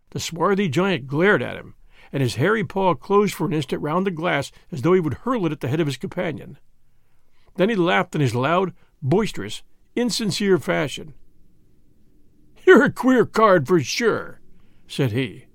The 0.10 0.20
swarthy 0.20 0.68
giant 0.68 1.08
glared 1.08 1.42
at 1.42 1.56
him, 1.56 1.76
and 2.12 2.22
his 2.22 2.36
hairy 2.36 2.64
paw 2.64 2.94
closed 2.94 3.34
for 3.34 3.46
an 3.48 3.54
instant 3.54 3.82
round 3.82 4.06
the 4.06 4.12
glass 4.12 4.52
as 4.72 4.82
though 4.82 4.94
he 4.94 5.00
would 5.00 5.16
hurl 5.16 5.46
it 5.46 5.52
at 5.52 5.60
the 5.60 5.68
head 5.68 5.80
of 5.80 5.88
his 5.88 5.98
companion. 5.98 6.58
Then 7.56 7.70
he 7.70 7.76
laughed 7.76 8.16
in 8.16 8.22
his 8.22 8.36
loud, 8.36 8.74
boisterous, 9.02 9.64
insincere 9.96 10.58
fashion. 10.58 11.14
You're 12.66 12.84
a 12.84 12.92
queer 12.92 13.26
card 13.26 13.68
for 13.68 13.80
sure, 13.80 14.42
said 14.88 15.12
he. 15.12 15.46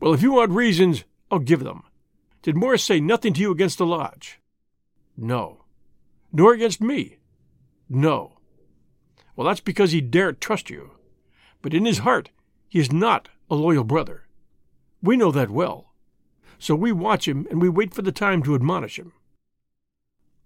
Well, 0.00 0.14
if 0.14 0.22
you 0.22 0.32
want 0.32 0.50
reasons, 0.50 1.04
I'll 1.30 1.38
give 1.38 1.64
them. 1.64 1.84
Did 2.42 2.56
Morris 2.56 2.84
say 2.84 3.00
nothing 3.00 3.32
to 3.34 3.40
you 3.40 3.50
against 3.52 3.78
the 3.78 3.86
lodge? 3.86 4.40
No. 5.16 5.64
Nor 6.32 6.52
against 6.52 6.80
me? 6.80 7.18
No. 7.88 8.38
Well, 9.36 9.46
that's 9.46 9.60
because 9.60 9.92
he 9.92 10.00
daren't 10.00 10.40
trust 10.40 10.68
you. 10.68 10.92
But 11.62 11.74
in 11.74 11.86
his 11.86 11.98
heart, 11.98 12.30
he 12.68 12.78
is 12.78 12.92
not 12.92 13.28
a 13.50 13.54
loyal 13.54 13.84
brother. 13.84 14.23
We 15.04 15.18
know 15.18 15.30
that 15.32 15.50
well. 15.50 15.92
So 16.58 16.74
we 16.74 16.90
watch 16.90 17.28
him 17.28 17.46
and 17.50 17.60
we 17.60 17.68
wait 17.68 17.92
for 17.92 18.00
the 18.00 18.10
time 18.10 18.42
to 18.44 18.54
admonish 18.54 18.98
him. 18.98 19.12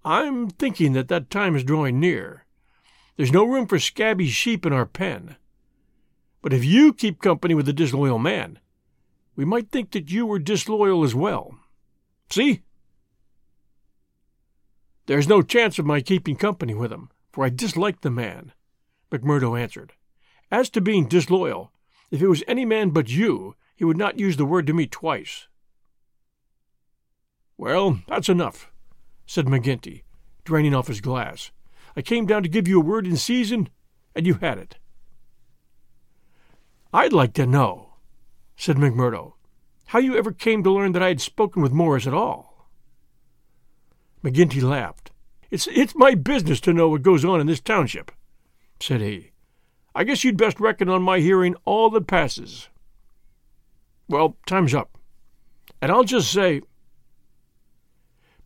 I'm 0.04 0.50
thinking 0.50 0.94
that 0.94 1.06
that 1.08 1.30
time 1.30 1.54
is 1.54 1.62
drawing 1.62 2.00
near. 2.00 2.44
There's 3.16 3.30
no 3.30 3.44
room 3.44 3.68
for 3.68 3.78
scabby 3.78 4.26
sheep 4.26 4.66
in 4.66 4.72
our 4.72 4.84
pen. 4.84 5.36
But 6.42 6.52
if 6.52 6.64
you 6.64 6.92
keep 6.92 7.22
company 7.22 7.54
with 7.54 7.68
a 7.68 7.72
disloyal 7.72 8.18
man, 8.18 8.58
we 9.36 9.44
might 9.44 9.70
think 9.70 9.92
that 9.92 10.10
you 10.10 10.26
were 10.26 10.40
disloyal 10.40 11.04
as 11.04 11.14
well. 11.14 11.54
See? 12.28 12.62
There's 15.06 15.28
no 15.28 15.40
chance 15.40 15.78
of 15.78 15.86
my 15.86 16.00
keeping 16.00 16.34
company 16.34 16.74
with 16.74 16.92
him, 16.92 17.10
for 17.32 17.44
I 17.44 17.48
dislike 17.48 18.00
the 18.00 18.10
man, 18.10 18.52
McMurdo 19.12 19.56
answered. 19.58 19.92
As 20.50 20.68
to 20.70 20.80
being 20.80 21.06
disloyal, 21.06 21.70
if 22.10 22.20
it 22.20 22.28
was 22.28 22.42
any 22.48 22.64
man 22.64 22.90
but 22.90 23.08
you, 23.08 23.54
he 23.78 23.84
would 23.84 23.96
not 23.96 24.18
use 24.18 24.36
the 24.36 24.44
word 24.44 24.66
to 24.66 24.72
me 24.72 24.88
twice. 24.88 25.46
Well, 27.56 28.00
that's 28.08 28.28
enough, 28.28 28.72
said 29.24 29.46
McGinty, 29.46 30.02
draining 30.42 30.74
off 30.74 30.88
his 30.88 31.00
glass. 31.00 31.52
I 31.96 32.02
came 32.02 32.26
down 32.26 32.42
to 32.42 32.48
give 32.48 32.66
you 32.66 32.80
a 32.80 32.84
word 32.84 33.06
in 33.06 33.16
season, 33.16 33.68
and 34.16 34.26
you 34.26 34.34
had 34.34 34.58
it. 34.58 34.78
I'd 36.92 37.12
like 37.12 37.34
to 37.34 37.46
know, 37.46 37.90
said 38.56 38.78
McMurdo, 38.78 39.34
how 39.86 40.00
you 40.00 40.18
ever 40.18 40.32
came 40.32 40.64
to 40.64 40.72
learn 40.72 40.90
that 40.90 41.02
I 41.02 41.08
had 41.08 41.20
spoken 41.20 41.62
with 41.62 41.70
Morris 41.70 42.08
at 42.08 42.14
all. 42.14 42.66
McGinty 44.24 44.60
laughed. 44.60 45.12
It's, 45.52 45.68
it's 45.68 45.94
my 45.94 46.16
business 46.16 46.58
to 46.62 46.72
know 46.72 46.88
what 46.88 47.02
goes 47.02 47.24
on 47.24 47.40
in 47.40 47.46
this 47.46 47.60
township, 47.60 48.10
said 48.80 49.02
he. 49.02 49.30
I 49.94 50.02
guess 50.02 50.24
you'd 50.24 50.36
best 50.36 50.58
reckon 50.58 50.88
on 50.88 51.02
my 51.02 51.20
hearing 51.20 51.54
all 51.64 51.90
that 51.90 52.08
passes. 52.08 52.68
Well, 54.08 54.36
time's 54.46 54.74
up. 54.74 54.96
And 55.82 55.92
I'll 55.92 56.04
just 56.04 56.32
say. 56.32 56.62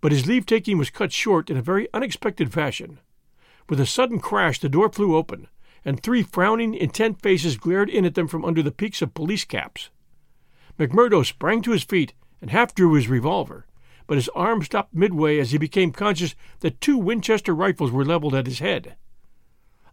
But 0.01 0.13
his 0.13 0.27
leave 0.27 0.45
taking 0.45 0.79
was 0.79 0.91
cut 0.91 1.13
short 1.13 1.51
in 1.51 1.57
a 1.57 1.63
very 1.63 1.89
unexpected 1.95 2.53
fashion. 2.53 2.99
With 3.69 3.81
a 3.81 3.87
sudden 3.87 4.19
crash, 4.19 4.59
the 4.59 4.69
door 4.69 4.91
flew 4.91 5.17
open, 5.17 5.47
and 5.85 6.03
three 6.03 6.23
frowning, 6.23 6.75
intent 6.75 7.23
faces 7.23 7.57
glared 7.57 7.89
in 7.89 8.05
at 8.05 8.15
them 8.15 8.27
from 8.27 8.45
under 8.45 8.63
the 8.63 8.73
peaks 8.73 9.03
of 9.03 9.15
police 9.15 9.45
caps. 9.45 9.91
McMurdo 10.79 11.25
sprang 11.25 11.63
to 11.63 11.71
his 11.71 11.85
feet 11.85 12.15
and 12.41 12.51
half 12.51 12.75
drew 12.75 12.95
his 12.95 13.09
revolver, 13.09 13.67
but 14.09 14.17
his 14.17 14.29
arm 14.31 14.63
stopped 14.63 14.95
midway 14.95 15.39
as 15.39 15.53
he 15.53 15.59
became 15.59 15.93
conscious 15.93 16.35
that 16.61 16.81
two 16.81 16.99
Winchester 16.99 17.55
rifles 17.55 17.93
were 17.93 18.05
leveled 18.05 18.35
at 18.35 18.47
his 18.47 18.59
head. 18.59 18.97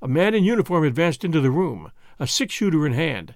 A 0.01 0.08
man 0.08 0.34
in 0.34 0.43
uniform 0.43 0.84
advanced 0.84 1.23
into 1.23 1.41
the 1.41 1.51
room, 1.51 1.91
a 2.17 2.25
six 2.25 2.55
shooter 2.55 2.88
in 2.88 2.93
hand. 2.93 3.36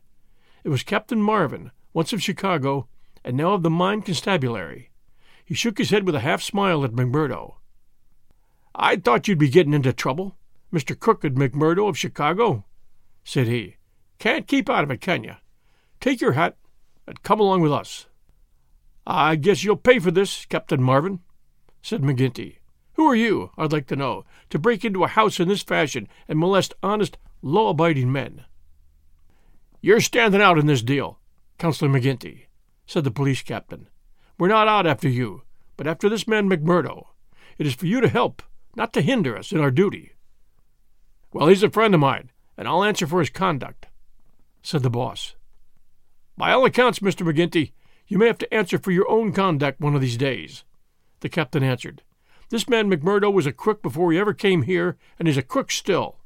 It 0.63 0.69
was 0.69 0.81
Captain 0.81 1.21
Marvin, 1.21 1.71
once 1.93 2.13
of 2.13 2.21
Chicago, 2.21 2.87
and 3.23 3.37
now 3.37 3.53
of 3.53 3.63
the 3.63 3.69
Mine 3.69 4.01
Constabulary. 4.01 4.89
He 5.45 5.53
shook 5.53 5.77
his 5.77 5.89
head 5.89 6.05
with 6.05 6.15
a 6.15 6.21
half 6.21 6.41
smile 6.41 6.83
at 6.83 6.91
McMurdo. 6.91 7.55
I 8.75 8.95
thought 8.95 9.27
you'd 9.27 9.37
be 9.37 9.49
getting 9.49 9.73
into 9.73 9.93
trouble, 9.93 10.35
Mr. 10.73 10.97
Crooked 10.97 11.35
McMurdo 11.35 11.87
of 11.87 11.97
Chicago, 11.97 12.65
said 13.23 13.47
he. 13.47 13.75
Can't 14.19 14.47
keep 14.47 14.69
out 14.69 14.83
of 14.83 14.91
it, 14.91 15.01
can 15.01 15.23
you? 15.23 15.35
Take 15.99 16.21
your 16.21 16.31
hat 16.33 16.57
and 17.05 17.21
come 17.23 17.39
along 17.39 17.61
with 17.61 17.71
us. 17.71 18.07
I 19.05 19.35
guess 19.35 19.63
you'll 19.63 19.75
pay 19.75 19.99
for 19.99 20.11
this, 20.11 20.45
Captain 20.45 20.81
Marvin, 20.81 21.19
said 21.81 22.01
McGinty. 22.01 22.57
Who 22.93 23.05
are 23.07 23.15
you, 23.15 23.51
I'd 23.57 23.71
like 23.71 23.87
to 23.87 23.95
know, 23.95 24.23
to 24.49 24.59
break 24.59 24.85
into 24.85 25.03
a 25.03 25.07
house 25.07 25.39
in 25.39 25.47
this 25.47 25.63
fashion 25.63 26.07
and 26.27 26.39
molest 26.39 26.73
honest, 26.81 27.17
law 27.41 27.69
abiding 27.69 28.11
men? 28.11 28.45
You're 29.81 29.99
standing 29.99 30.41
out 30.41 30.57
in 30.57 30.67
this 30.67 30.81
deal, 30.81 31.19
Councillor 31.63 31.89
McGinty, 31.89 32.47
said 32.85 33.05
the 33.05 33.09
police 33.09 33.41
captain. 33.41 33.87
We're 34.37 34.49
not 34.49 34.67
out 34.67 34.85
after 34.85 35.07
you, 35.07 35.43
but 35.77 35.87
after 35.87 36.09
this 36.09 36.27
man 36.27 36.49
McMurdo. 36.49 37.05
It 37.57 37.65
is 37.65 37.73
for 37.73 37.85
you 37.85 38.01
to 38.01 38.09
help, 38.09 38.43
not 38.75 38.91
to 38.91 39.01
hinder 39.01 39.37
us 39.37 39.53
in 39.53 39.61
our 39.61 39.71
duty. 39.71 40.11
Well, 41.31 41.47
he's 41.47 41.63
a 41.63 41.69
friend 41.69 41.93
of 41.93 42.01
mine, 42.01 42.31
and 42.57 42.67
I'll 42.67 42.83
answer 42.83 43.07
for 43.07 43.21
his 43.21 43.29
conduct, 43.29 43.87
said 44.61 44.83
the 44.83 44.89
boss. 44.89 45.35
By 46.37 46.51
all 46.51 46.65
accounts, 46.65 46.99
Mr. 46.99 47.25
McGinty, 47.25 47.71
you 48.07 48.17
may 48.17 48.27
have 48.27 48.39
to 48.39 48.53
answer 48.53 48.77
for 48.77 48.91
your 48.91 49.09
own 49.09 49.31
conduct 49.31 49.79
one 49.79 49.95
of 49.95 50.01
these 50.01 50.17
days, 50.17 50.65
the 51.21 51.29
captain 51.29 51.63
answered. 51.63 52.03
This 52.49 52.67
man 52.67 52.91
McMurdo 52.91 53.31
was 53.31 53.45
a 53.45 53.53
crook 53.53 53.81
before 53.81 54.11
he 54.11 54.19
ever 54.19 54.33
came 54.33 54.63
here, 54.63 54.97
and 55.17 55.29
is 55.29 55.37
a 55.37 55.41
crook 55.41 55.71
still. 55.71 56.17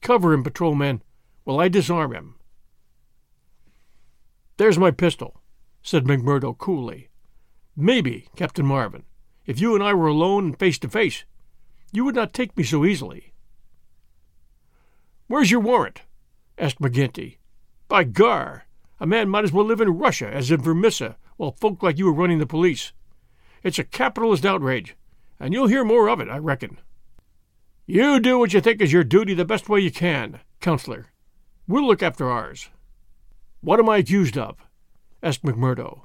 Cover 0.00 0.32
him, 0.32 0.42
patrolman, 0.42 1.04
while 1.44 1.60
I 1.60 1.68
disarm 1.68 2.12
him. 2.12 2.34
There's 4.58 4.76
my 4.76 4.90
pistol, 4.90 5.40
said 5.82 6.04
McMurdo 6.04 6.58
coolly. 6.58 7.10
Maybe, 7.76 8.26
Captain 8.34 8.66
Marvin, 8.66 9.04
if 9.46 9.60
you 9.60 9.76
and 9.76 9.84
I 9.84 9.94
were 9.94 10.08
alone 10.08 10.46
and 10.46 10.58
face 10.58 10.80
to 10.80 10.88
face, 10.88 11.24
you 11.92 12.04
would 12.04 12.16
not 12.16 12.32
take 12.32 12.56
me 12.56 12.64
so 12.64 12.84
easily. 12.84 13.32
Where's 15.28 15.52
your 15.52 15.60
warrant? 15.60 16.02
asked 16.58 16.80
McGinty. 16.80 17.36
By 17.86 18.02
gar, 18.02 18.66
a 18.98 19.06
man 19.06 19.28
might 19.28 19.44
as 19.44 19.52
well 19.52 19.64
live 19.64 19.80
in 19.80 19.96
Russia 19.96 20.28
as 20.28 20.50
in 20.50 20.60
Vermissa 20.60 21.14
while 21.36 21.52
folk 21.52 21.80
like 21.84 21.96
you 21.96 22.08
are 22.08 22.12
running 22.12 22.40
the 22.40 22.46
police. 22.46 22.92
It's 23.62 23.78
a 23.78 23.84
capitalist 23.84 24.44
outrage, 24.44 24.96
and 25.38 25.54
you'll 25.54 25.68
hear 25.68 25.84
more 25.84 26.08
of 26.08 26.18
it, 26.18 26.28
I 26.28 26.38
reckon. 26.38 26.78
You 27.86 28.18
do 28.18 28.40
what 28.40 28.52
you 28.52 28.60
think 28.60 28.82
is 28.82 28.92
your 28.92 29.04
duty 29.04 29.34
the 29.34 29.44
best 29.44 29.68
way 29.68 29.78
you 29.78 29.92
can, 29.92 30.40
counselor. 30.60 31.06
We'll 31.68 31.86
look 31.86 32.02
after 32.02 32.28
ours. 32.28 32.70
What 33.60 33.80
am 33.80 33.88
I 33.88 33.98
accused 33.98 34.38
of? 34.38 34.56
asked 35.22 35.42
McMurdo. 35.42 36.02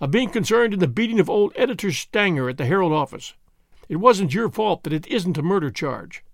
Of 0.00 0.10
being 0.10 0.30
concerned 0.30 0.74
in 0.74 0.80
the 0.80 0.88
beating 0.88 1.20
of 1.20 1.30
old 1.30 1.52
Editor 1.54 1.92
Stanger 1.92 2.48
at 2.48 2.58
the 2.58 2.66
Herald 2.66 2.92
office. 2.92 3.34
It 3.88 3.96
wasn't 3.96 4.34
your 4.34 4.50
fault 4.50 4.82
that 4.82 4.92
it 4.92 5.06
isn't 5.06 5.38
a 5.38 5.42
murder 5.42 5.70
charge. 5.70 6.24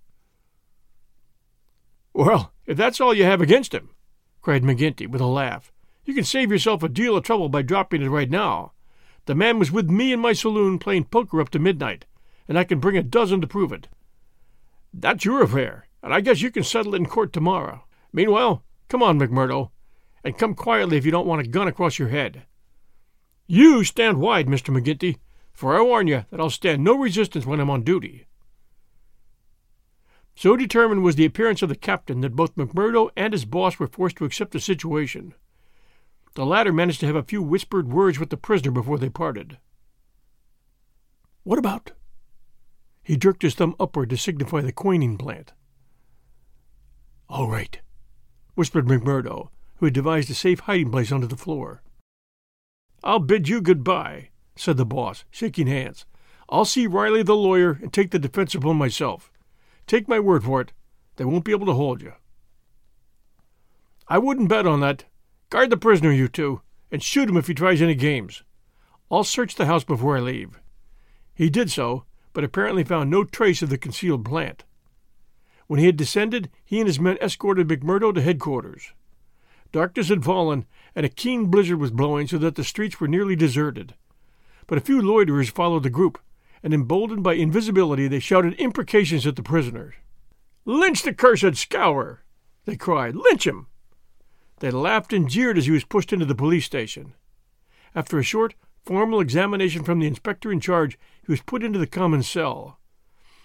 Well, 2.13 2.53
if 2.65 2.75
that's 2.75 2.99
all 2.99 3.13
you 3.13 3.23
have 3.23 3.41
against 3.41 3.73
him, 3.73 3.91
cried 4.41 4.63
McGinty 4.63 5.07
with 5.07 5.21
a 5.21 5.27
laugh, 5.27 5.71
you 6.05 6.13
can 6.13 6.23
save 6.23 6.51
yourself 6.51 6.81
a 6.81 6.89
deal 6.89 7.15
of 7.15 7.23
trouble 7.23 7.49
by 7.49 7.61
dropping 7.61 8.01
it 8.01 8.09
right 8.09 8.29
now. 8.29 8.73
The 9.25 9.35
man 9.35 9.59
was 9.59 9.71
with 9.71 9.89
me 9.89 10.11
in 10.11 10.19
my 10.19 10.33
saloon 10.33 10.79
playing 10.79 11.05
poker 11.05 11.39
up 11.39 11.49
to 11.49 11.59
midnight, 11.59 12.05
and 12.47 12.57
I 12.57 12.63
can 12.63 12.79
bring 12.79 12.97
a 12.97 13.03
dozen 13.03 13.39
to 13.41 13.47
prove 13.47 13.71
it. 13.71 13.87
That's 14.93 15.23
your 15.23 15.43
affair, 15.43 15.87
and 16.01 16.13
I 16.13 16.21
guess 16.21 16.41
you 16.41 16.49
can 16.49 16.63
settle 16.63 16.95
it 16.95 16.97
in 16.97 17.05
court 17.05 17.31
tomorrow. 17.31 17.83
Meanwhile, 18.11 18.63
come 18.89 19.03
on, 19.03 19.19
McMurdo, 19.19 19.69
and 20.23 20.37
come 20.37 20.53
quietly 20.53 20.97
if 20.97 21.05
you 21.05 21.11
don't 21.11 21.27
want 21.27 21.41
a 21.41 21.49
gun 21.49 21.67
across 21.67 21.99
your 21.99 22.09
head. 22.09 22.43
You 23.47 23.83
stand 23.83 24.19
wide, 24.19 24.47
Mr. 24.47 24.75
McGinty, 24.75 25.17
for 25.51 25.77
I 25.77 25.81
warn 25.81 26.07
you 26.07 26.25
that 26.31 26.39
I'll 26.39 26.49
stand 26.49 26.83
no 26.83 26.97
resistance 26.97 27.45
when 27.45 27.59
I'm 27.59 27.69
on 27.69 27.83
duty. 27.83 28.27
So 30.35 30.55
determined 30.55 31.03
was 31.03 31.15
the 31.15 31.25
appearance 31.25 31.61
of 31.61 31.69
the 31.69 31.75
captain 31.75 32.21
that 32.21 32.35
both 32.35 32.55
McMurdo 32.55 33.09
and 33.15 33.33
his 33.33 33.45
boss 33.45 33.77
were 33.77 33.87
forced 33.87 34.15
to 34.17 34.25
accept 34.25 34.51
the 34.51 34.59
situation. 34.59 35.33
The 36.35 36.45
latter 36.45 36.71
managed 36.71 37.01
to 37.01 37.07
have 37.07 37.15
a 37.15 37.23
few 37.23 37.43
whispered 37.43 37.91
words 37.91 38.17
with 38.17 38.29
the 38.29 38.37
prisoner 38.37 38.71
before 38.71 38.97
they 38.97 39.09
parted. 39.09 39.57
What 41.43 41.59
about? 41.59 41.91
He 43.03 43.17
jerked 43.17 43.41
his 43.41 43.55
thumb 43.55 43.75
upward 43.79 44.09
to 44.11 44.17
signify 44.17 44.61
the 44.61 44.71
coining 44.71 45.17
plant. 45.17 45.51
All 47.27 47.49
right, 47.49 47.79
whispered 48.55 48.85
McMurdo, 48.85 49.49
who 49.81 49.87
had 49.87 49.93
devised 49.95 50.29
a 50.29 50.35
safe 50.35 50.59
hiding 50.59 50.91
place 50.91 51.11
under 51.11 51.25
the 51.25 51.35
floor. 51.35 51.81
I'll 53.03 53.17
bid 53.17 53.49
you 53.49 53.61
good-bye, 53.61 54.29
said 54.55 54.77
the 54.77 54.85
boss, 54.85 55.25
shaking 55.31 55.65
hands. 55.65 56.05
I'll 56.49 56.65
see 56.65 56.85
Riley 56.85 57.23
the 57.23 57.35
lawyer 57.35 57.79
and 57.81 57.91
take 57.91 58.11
the 58.11 58.19
defense 58.19 58.53
upon 58.53 58.77
myself. 58.77 59.31
Take 59.87 60.07
my 60.07 60.19
word 60.19 60.43
for 60.43 60.61
it, 60.61 60.71
they 61.15 61.25
won't 61.25 61.45
be 61.45 61.51
able 61.51 61.65
to 61.65 61.73
hold 61.73 62.03
you. 62.03 62.13
I 64.07 64.19
wouldn't 64.19 64.49
bet 64.49 64.67
on 64.67 64.81
that. 64.81 65.05
Guard 65.49 65.71
the 65.71 65.77
prisoner, 65.77 66.11
you 66.11 66.27
two, 66.27 66.61
and 66.91 67.01
shoot 67.01 67.27
him 67.27 67.37
if 67.37 67.47
he 67.47 67.55
tries 67.55 67.81
any 67.81 67.95
games. 67.95 68.43
I'll 69.09 69.23
search 69.23 69.55
the 69.55 69.65
house 69.65 69.83
before 69.83 70.15
I 70.15 70.19
leave. 70.19 70.59
He 71.33 71.49
did 71.49 71.71
so, 71.71 72.05
but 72.33 72.43
apparently 72.43 72.83
found 72.83 73.09
no 73.09 73.23
trace 73.23 73.63
of 73.63 73.69
the 73.69 73.79
concealed 73.79 74.25
plant. 74.25 74.63
When 75.65 75.79
he 75.79 75.87
had 75.87 75.97
descended, 75.97 76.51
he 76.63 76.77
and 76.79 76.87
his 76.87 76.99
men 76.99 77.17
escorted 77.19 77.67
McMurdo 77.67 78.13
to 78.13 78.21
headquarters. 78.21 78.93
Darkness 79.71 80.09
had 80.09 80.25
fallen, 80.25 80.65
and 80.95 81.05
a 81.05 81.09
keen 81.09 81.45
blizzard 81.45 81.79
was 81.79 81.91
blowing 81.91 82.27
so 82.27 82.37
that 82.37 82.55
the 82.55 82.63
streets 82.63 82.99
were 82.99 83.07
nearly 83.07 83.35
deserted. 83.35 83.95
But 84.67 84.77
a 84.77 84.81
few 84.81 85.01
loiterers 85.01 85.49
followed 85.49 85.83
the 85.83 85.89
group, 85.89 86.19
and 86.61 86.73
emboldened 86.73 87.23
by 87.23 87.33
invisibility, 87.33 88.07
they 88.07 88.19
shouted 88.19 88.53
imprecations 88.55 89.25
at 89.25 89.35
the 89.35 89.43
prisoners. 89.43 89.95
Lynch 90.65 91.03
the 91.03 91.13
cursed 91.13 91.55
scour! 91.55 92.23
they 92.65 92.75
cried. 92.75 93.15
Lynch 93.15 93.47
him! 93.47 93.67
They 94.59 94.69
laughed 94.69 95.13
and 95.13 95.27
jeered 95.27 95.57
as 95.57 95.65
he 95.65 95.71
was 95.71 95.83
pushed 95.83 96.13
into 96.13 96.25
the 96.25 96.35
police 96.35 96.65
station. 96.65 97.13
After 97.95 98.19
a 98.19 98.23
short, 98.23 98.53
formal 98.85 99.19
examination 99.19 99.83
from 99.83 99.99
the 99.99 100.07
inspector 100.07 100.51
in 100.51 100.59
charge, 100.59 100.99
he 101.25 101.31
was 101.31 101.41
put 101.41 101.63
into 101.63 101.79
the 101.79 101.87
common 101.87 102.21
cell. 102.23 102.77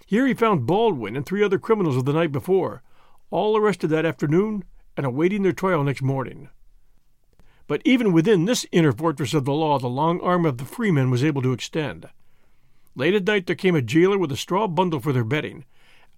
Here 0.06 0.26
he 0.26 0.34
found 0.34 0.66
Baldwin 0.66 1.16
and 1.16 1.24
three 1.24 1.42
other 1.42 1.58
criminals 1.58 1.96
of 1.96 2.04
the 2.04 2.12
night 2.12 2.32
before, 2.32 2.82
all 3.30 3.56
arrested 3.56 3.88
that 3.88 4.04
afternoon 4.04 4.64
and 4.96 5.04
awaiting 5.04 5.42
their 5.42 5.52
trial 5.52 5.84
next 5.84 6.02
morning. 6.02 6.48
But 7.66 7.82
even 7.84 8.12
within 8.12 8.44
this 8.44 8.66
inner 8.70 8.92
fortress 8.92 9.34
of 9.34 9.44
the 9.44 9.52
law, 9.52 9.78
the 9.78 9.88
long 9.88 10.20
arm 10.20 10.46
of 10.46 10.58
the 10.58 10.64
freemen 10.64 11.10
was 11.10 11.24
able 11.24 11.42
to 11.42 11.52
extend. 11.52 12.08
Late 12.94 13.14
at 13.14 13.26
night 13.26 13.46
there 13.46 13.56
came 13.56 13.74
a 13.74 13.82
jailer 13.82 14.18
with 14.18 14.32
a 14.32 14.36
straw 14.36 14.66
bundle 14.66 15.00
for 15.00 15.12
their 15.12 15.24
bedding, 15.24 15.64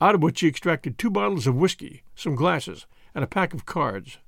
out 0.01 0.14
of 0.14 0.23
which 0.23 0.41
he 0.41 0.47
extracted 0.47 0.97
two 0.97 1.11
bottles 1.11 1.47
of 1.47 1.57
whiskey, 1.57 2.03
some 2.14 2.35
glasses, 2.35 2.87
and 3.14 3.25
a 3.25 3.29
pack 3.29 3.53
of 3.53 3.67
cards. 3.67 4.19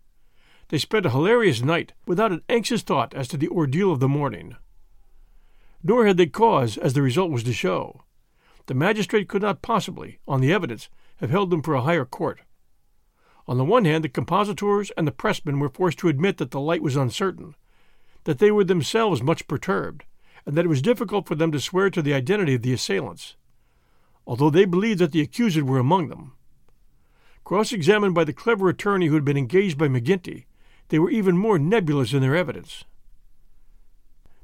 They 0.68 0.78
spent 0.78 1.06
a 1.06 1.10
hilarious 1.10 1.62
night 1.62 1.92
without 2.06 2.32
an 2.32 2.42
anxious 2.48 2.82
thought 2.82 3.14
as 3.14 3.28
to 3.28 3.36
the 3.36 3.48
ordeal 3.48 3.92
of 3.92 4.00
the 4.00 4.08
morning. 4.08 4.56
Nor 5.82 6.06
had 6.06 6.16
they 6.16 6.26
cause, 6.26 6.76
as 6.76 6.92
the 6.94 7.02
result 7.02 7.30
was 7.30 7.42
to 7.44 7.52
show. 7.52 8.02
The 8.66 8.74
magistrate 8.74 9.28
could 9.28 9.42
not 9.42 9.62
possibly, 9.62 10.18
on 10.28 10.40
the 10.40 10.52
evidence, 10.52 10.88
have 11.16 11.30
held 11.30 11.50
them 11.50 11.62
for 11.62 11.74
a 11.74 11.82
higher 11.82 12.04
court. 12.04 12.40
On 13.50 13.58
the 13.58 13.64
one 13.64 13.84
hand, 13.84 14.04
the 14.04 14.08
compositors 14.08 14.92
and 14.96 15.08
the 15.08 15.12
pressmen 15.12 15.58
were 15.58 15.68
forced 15.68 15.98
to 15.98 16.08
admit 16.08 16.36
that 16.36 16.52
the 16.52 16.60
light 16.60 16.84
was 16.84 16.94
uncertain, 16.94 17.56
that 18.22 18.38
they 18.38 18.52
were 18.52 18.62
themselves 18.62 19.24
much 19.24 19.48
perturbed, 19.48 20.04
and 20.46 20.56
that 20.56 20.66
it 20.66 20.68
was 20.68 20.80
difficult 20.80 21.26
for 21.26 21.34
them 21.34 21.50
to 21.50 21.58
swear 21.58 21.90
to 21.90 22.00
the 22.00 22.14
identity 22.14 22.54
of 22.54 22.62
the 22.62 22.72
assailants, 22.72 23.34
although 24.24 24.50
they 24.50 24.66
believed 24.66 25.00
that 25.00 25.10
the 25.10 25.20
accused 25.20 25.60
were 25.62 25.80
among 25.80 26.06
them. 26.06 26.34
Cross 27.42 27.72
examined 27.72 28.14
by 28.14 28.22
the 28.22 28.32
clever 28.32 28.68
attorney 28.68 29.08
who 29.08 29.14
had 29.14 29.24
been 29.24 29.36
engaged 29.36 29.76
by 29.76 29.88
McGinty, 29.88 30.44
they 30.90 31.00
were 31.00 31.10
even 31.10 31.36
more 31.36 31.58
nebulous 31.58 32.12
in 32.12 32.20
their 32.20 32.36
evidence. 32.36 32.84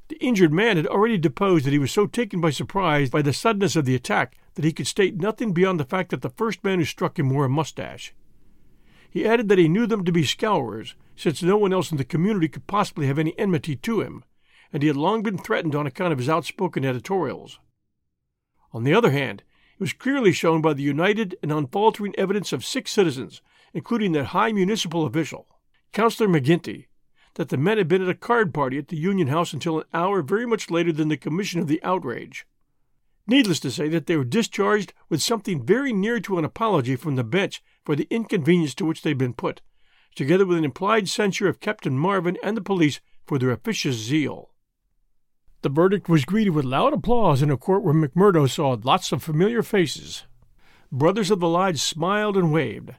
The 0.09 0.17
injured 0.17 0.51
man 0.51 0.75
had 0.75 0.85
already 0.85 1.17
deposed 1.17 1.63
that 1.65 1.71
he 1.71 1.79
was 1.79 1.93
so 1.93 2.07
taken 2.07 2.41
by 2.41 2.49
surprise 2.49 3.09
by 3.09 3.21
the 3.21 3.31
suddenness 3.31 3.77
of 3.77 3.85
the 3.85 3.95
attack 3.95 4.37
that 4.55 4.65
he 4.65 4.73
could 4.73 4.85
state 4.85 5.15
nothing 5.15 5.53
beyond 5.53 5.79
the 5.79 5.85
fact 5.85 6.09
that 6.09 6.21
the 6.21 6.29
first 6.29 6.61
man 6.61 6.79
who 6.79 6.83
struck 6.83 7.17
him 7.17 7.29
wore 7.29 7.45
a 7.45 7.49
mustache. 7.49 8.13
He 9.09 9.25
added 9.25 9.49
that 9.49 9.57
he 9.57 9.67
knew 9.67 9.87
them 9.87 10.03
to 10.05 10.11
be 10.11 10.23
Scowrers, 10.23 10.95
since 11.15 11.41
no 11.41 11.57
one 11.57 11.73
else 11.73 11.91
in 11.91 11.97
the 11.97 12.03
community 12.03 12.47
could 12.47 12.67
possibly 12.67 13.07
have 13.07 13.17
any 13.17 13.37
enmity 13.39 13.75
to 13.75 14.01
him, 14.01 14.23
and 14.71 14.83
he 14.83 14.87
had 14.87 14.97
long 14.97 15.23
been 15.23 15.37
threatened 15.37 15.75
on 15.75 15.87
account 15.87 16.11
of 16.11 16.19
his 16.19 16.29
outspoken 16.29 16.85
editorials. 16.85 17.59
On 18.73 18.83
the 18.83 18.93
other 18.93 19.11
hand, 19.11 19.43
it 19.73 19.79
was 19.79 19.93
clearly 19.93 20.31
shown 20.31 20.61
by 20.61 20.73
the 20.73 20.83
united 20.83 21.37
and 21.41 21.51
unfaltering 21.51 22.13
evidence 22.17 22.51
of 22.51 22.65
six 22.65 22.91
citizens, 22.91 23.41
including 23.73 24.11
that 24.11 24.27
high 24.27 24.51
municipal 24.51 25.05
official. 25.05 25.47
Councillor 25.93 26.29
McGinty, 26.29 26.87
that 27.35 27.49
the 27.49 27.57
men 27.57 27.77
had 27.77 27.87
been 27.87 28.01
at 28.01 28.09
a 28.09 28.15
card 28.15 28.53
party 28.53 28.77
at 28.77 28.89
the 28.89 28.97
Union 28.97 29.27
House 29.27 29.53
until 29.53 29.79
an 29.79 29.85
hour 29.93 30.21
very 30.21 30.45
much 30.45 30.69
later 30.69 30.91
than 30.91 31.07
the 31.07 31.17
commission 31.17 31.59
of 31.59 31.67
the 31.67 31.81
outrage. 31.83 32.45
Needless 33.27 33.59
to 33.61 33.71
say 33.71 33.89
that 33.89 34.05
they 34.05 34.15
were 34.15 34.23
discharged 34.23 34.93
with 35.09 35.21
something 35.21 35.65
very 35.65 35.91
near 35.91 36.19
to 36.21 36.37
an 36.37 36.45
apology 36.45 36.95
from 36.95 37.15
the 37.15 37.23
bench 37.23 37.61
for 37.83 37.95
the 37.95 38.07
inconvenience 38.09 38.73
to 38.75 38.85
which 38.85 39.01
they 39.01 39.09
had 39.11 39.17
been 39.17 39.33
put, 39.33 39.61
together 40.15 40.45
with 40.45 40.57
an 40.57 40.65
implied 40.65 41.09
censure 41.09 41.47
of 41.47 41.59
Captain 41.59 41.97
Marvin 41.97 42.37
and 42.41 42.55
the 42.55 42.61
police 42.61 43.01
for 43.25 43.37
their 43.37 43.51
officious 43.51 43.95
zeal. 43.95 44.51
The 45.61 45.69
verdict 45.69 46.07
was 46.07 46.23
greeted 46.23 46.51
with 46.51 46.65
loud 46.65 46.93
applause 46.93 47.41
in 47.41 47.51
a 47.51 47.57
court 47.57 47.83
where 47.83 47.93
McMurdo 47.93 48.49
saw 48.49 48.77
lots 48.81 49.11
of 49.11 49.21
familiar 49.21 49.61
faces. 49.61 50.23
Brothers 50.91 51.29
of 51.29 51.39
the 51.39 51.49
Lodge 51.49 51.79
smiled 51.79 52.37
and 52.37 52.53
waved 52.53 52.93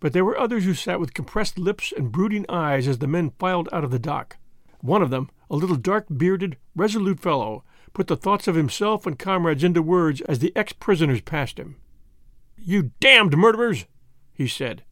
but 0.00 0.12
there 0.12 0.24
were 0.24 0.38
others 0.38 0.64
who 0.64 0.74
sat 0.74 1.00
with 1.00 1.14
compressed 1.14 1.58
lips 1.58 1.92
and 1.96 2.12
brooding 2.12 2.46
eyes 2.48 2.86
as 2.86 2.98
the 2.98 3.06
men 3.06 3.32
filed 3.38 3.68
out 3.72 3.84
of 3.84 3.90
the 3.90 3.98
dock. 3.98 4.36
One 4.80 5.02
of 5.02 5.10
them, 5.10 5.30
a 5.50 5.56
little 5.56 5.76
dark 5.76 6.06
bearded, 6.14 6.58
resolute 6.74 7.18
fellow, 7.18 7.64
put 7.92 8.06
the 8.06 8.16
thoughts 8.16 8.48
of 8.48 8.54
himself 8.54 9.06
and 9.06 9.18
comrades 9.18 9.64
into 9.64 9.82
words 9.82 10.20
as 10.22 10.38
the 10.38 10.52
ex 10.56 10.72
prisoners 10.72 11.20
passed 11.20 11.58
him. 11.58 11.76
You 12.56 12.92
damned 13.00 13.36
murderers, 13.36 13.86
he 14.32 14.48
said. 14.48 14.84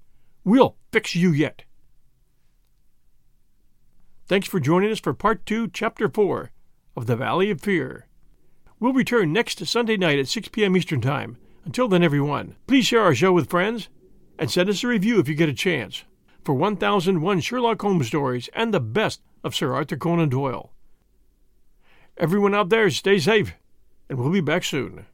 We'll 0.45 0.77
fix 0.93 1.15
you 1.15 1.31
yet. 1.31 1.65
Thanks 4.27 4.49
for 4.49 4.61
joining 4.61 4.91
us 4.91 5.01
for 5.01 5.13
Part 5.13 5.45
2, 5.47 5.69
Chapter 5.69 6.09
4 6.09 6.51
of 6.97 7.07
The 7.07 7.17
Valley 7.17 7.51
of 7.51 7.61
Fear. 7.61 8.07
We'll 8.81 8.93
return 8.93 9.33
next 9.33 9.65
Sunday 9.67 9.97
night 9.97 10.19
at 10.19 10.29
6 10.29 10.49
p.m. 10.49 10.77
Eastern 10.77 11.01
Time. 11.01 11.37
Until 11.65 11.89
then, 11.89 12.03
everyone, 12.03 12.57
please 12.67 12.87
share 12.87 13.03
our 13.03 13.15
show 13.15 13.33
with 13.33 13.49
friends 13.49 13.89
and 14.39 14.51
send 14.51 14.69
us 14.69 14.85
a 14.85 14.89
review 14.89 15.19
if 15.19 15.29
you 15.29 15.35
get 15.35 15.49
a 15.49 15.55
chance 15.55 16.05
for 16.45 16.55
1001 16.55 17.41
Sherlock 17.41 17.81
Holmes 17.81 18.07
stories 18.07 18.49
and 18.53 18.73
the 18.73 18.81
best 18.81 19.23
of 19.43 19.55
Sir 19.55 19.73
Arthur 19.73 19.97
Conan 19.97 20.29
Doyle. 20.29 20.74
Everyone 22.17 22.55
out 22.55 22.69
there, 22.69 22.89
stay 22.91 23.19
safe, 23.19 23.55
and 24.09 24.19
we'll 24.19 24.31
be 24.31 24.41
back 24.41 24.63
soon. 24.63 25.07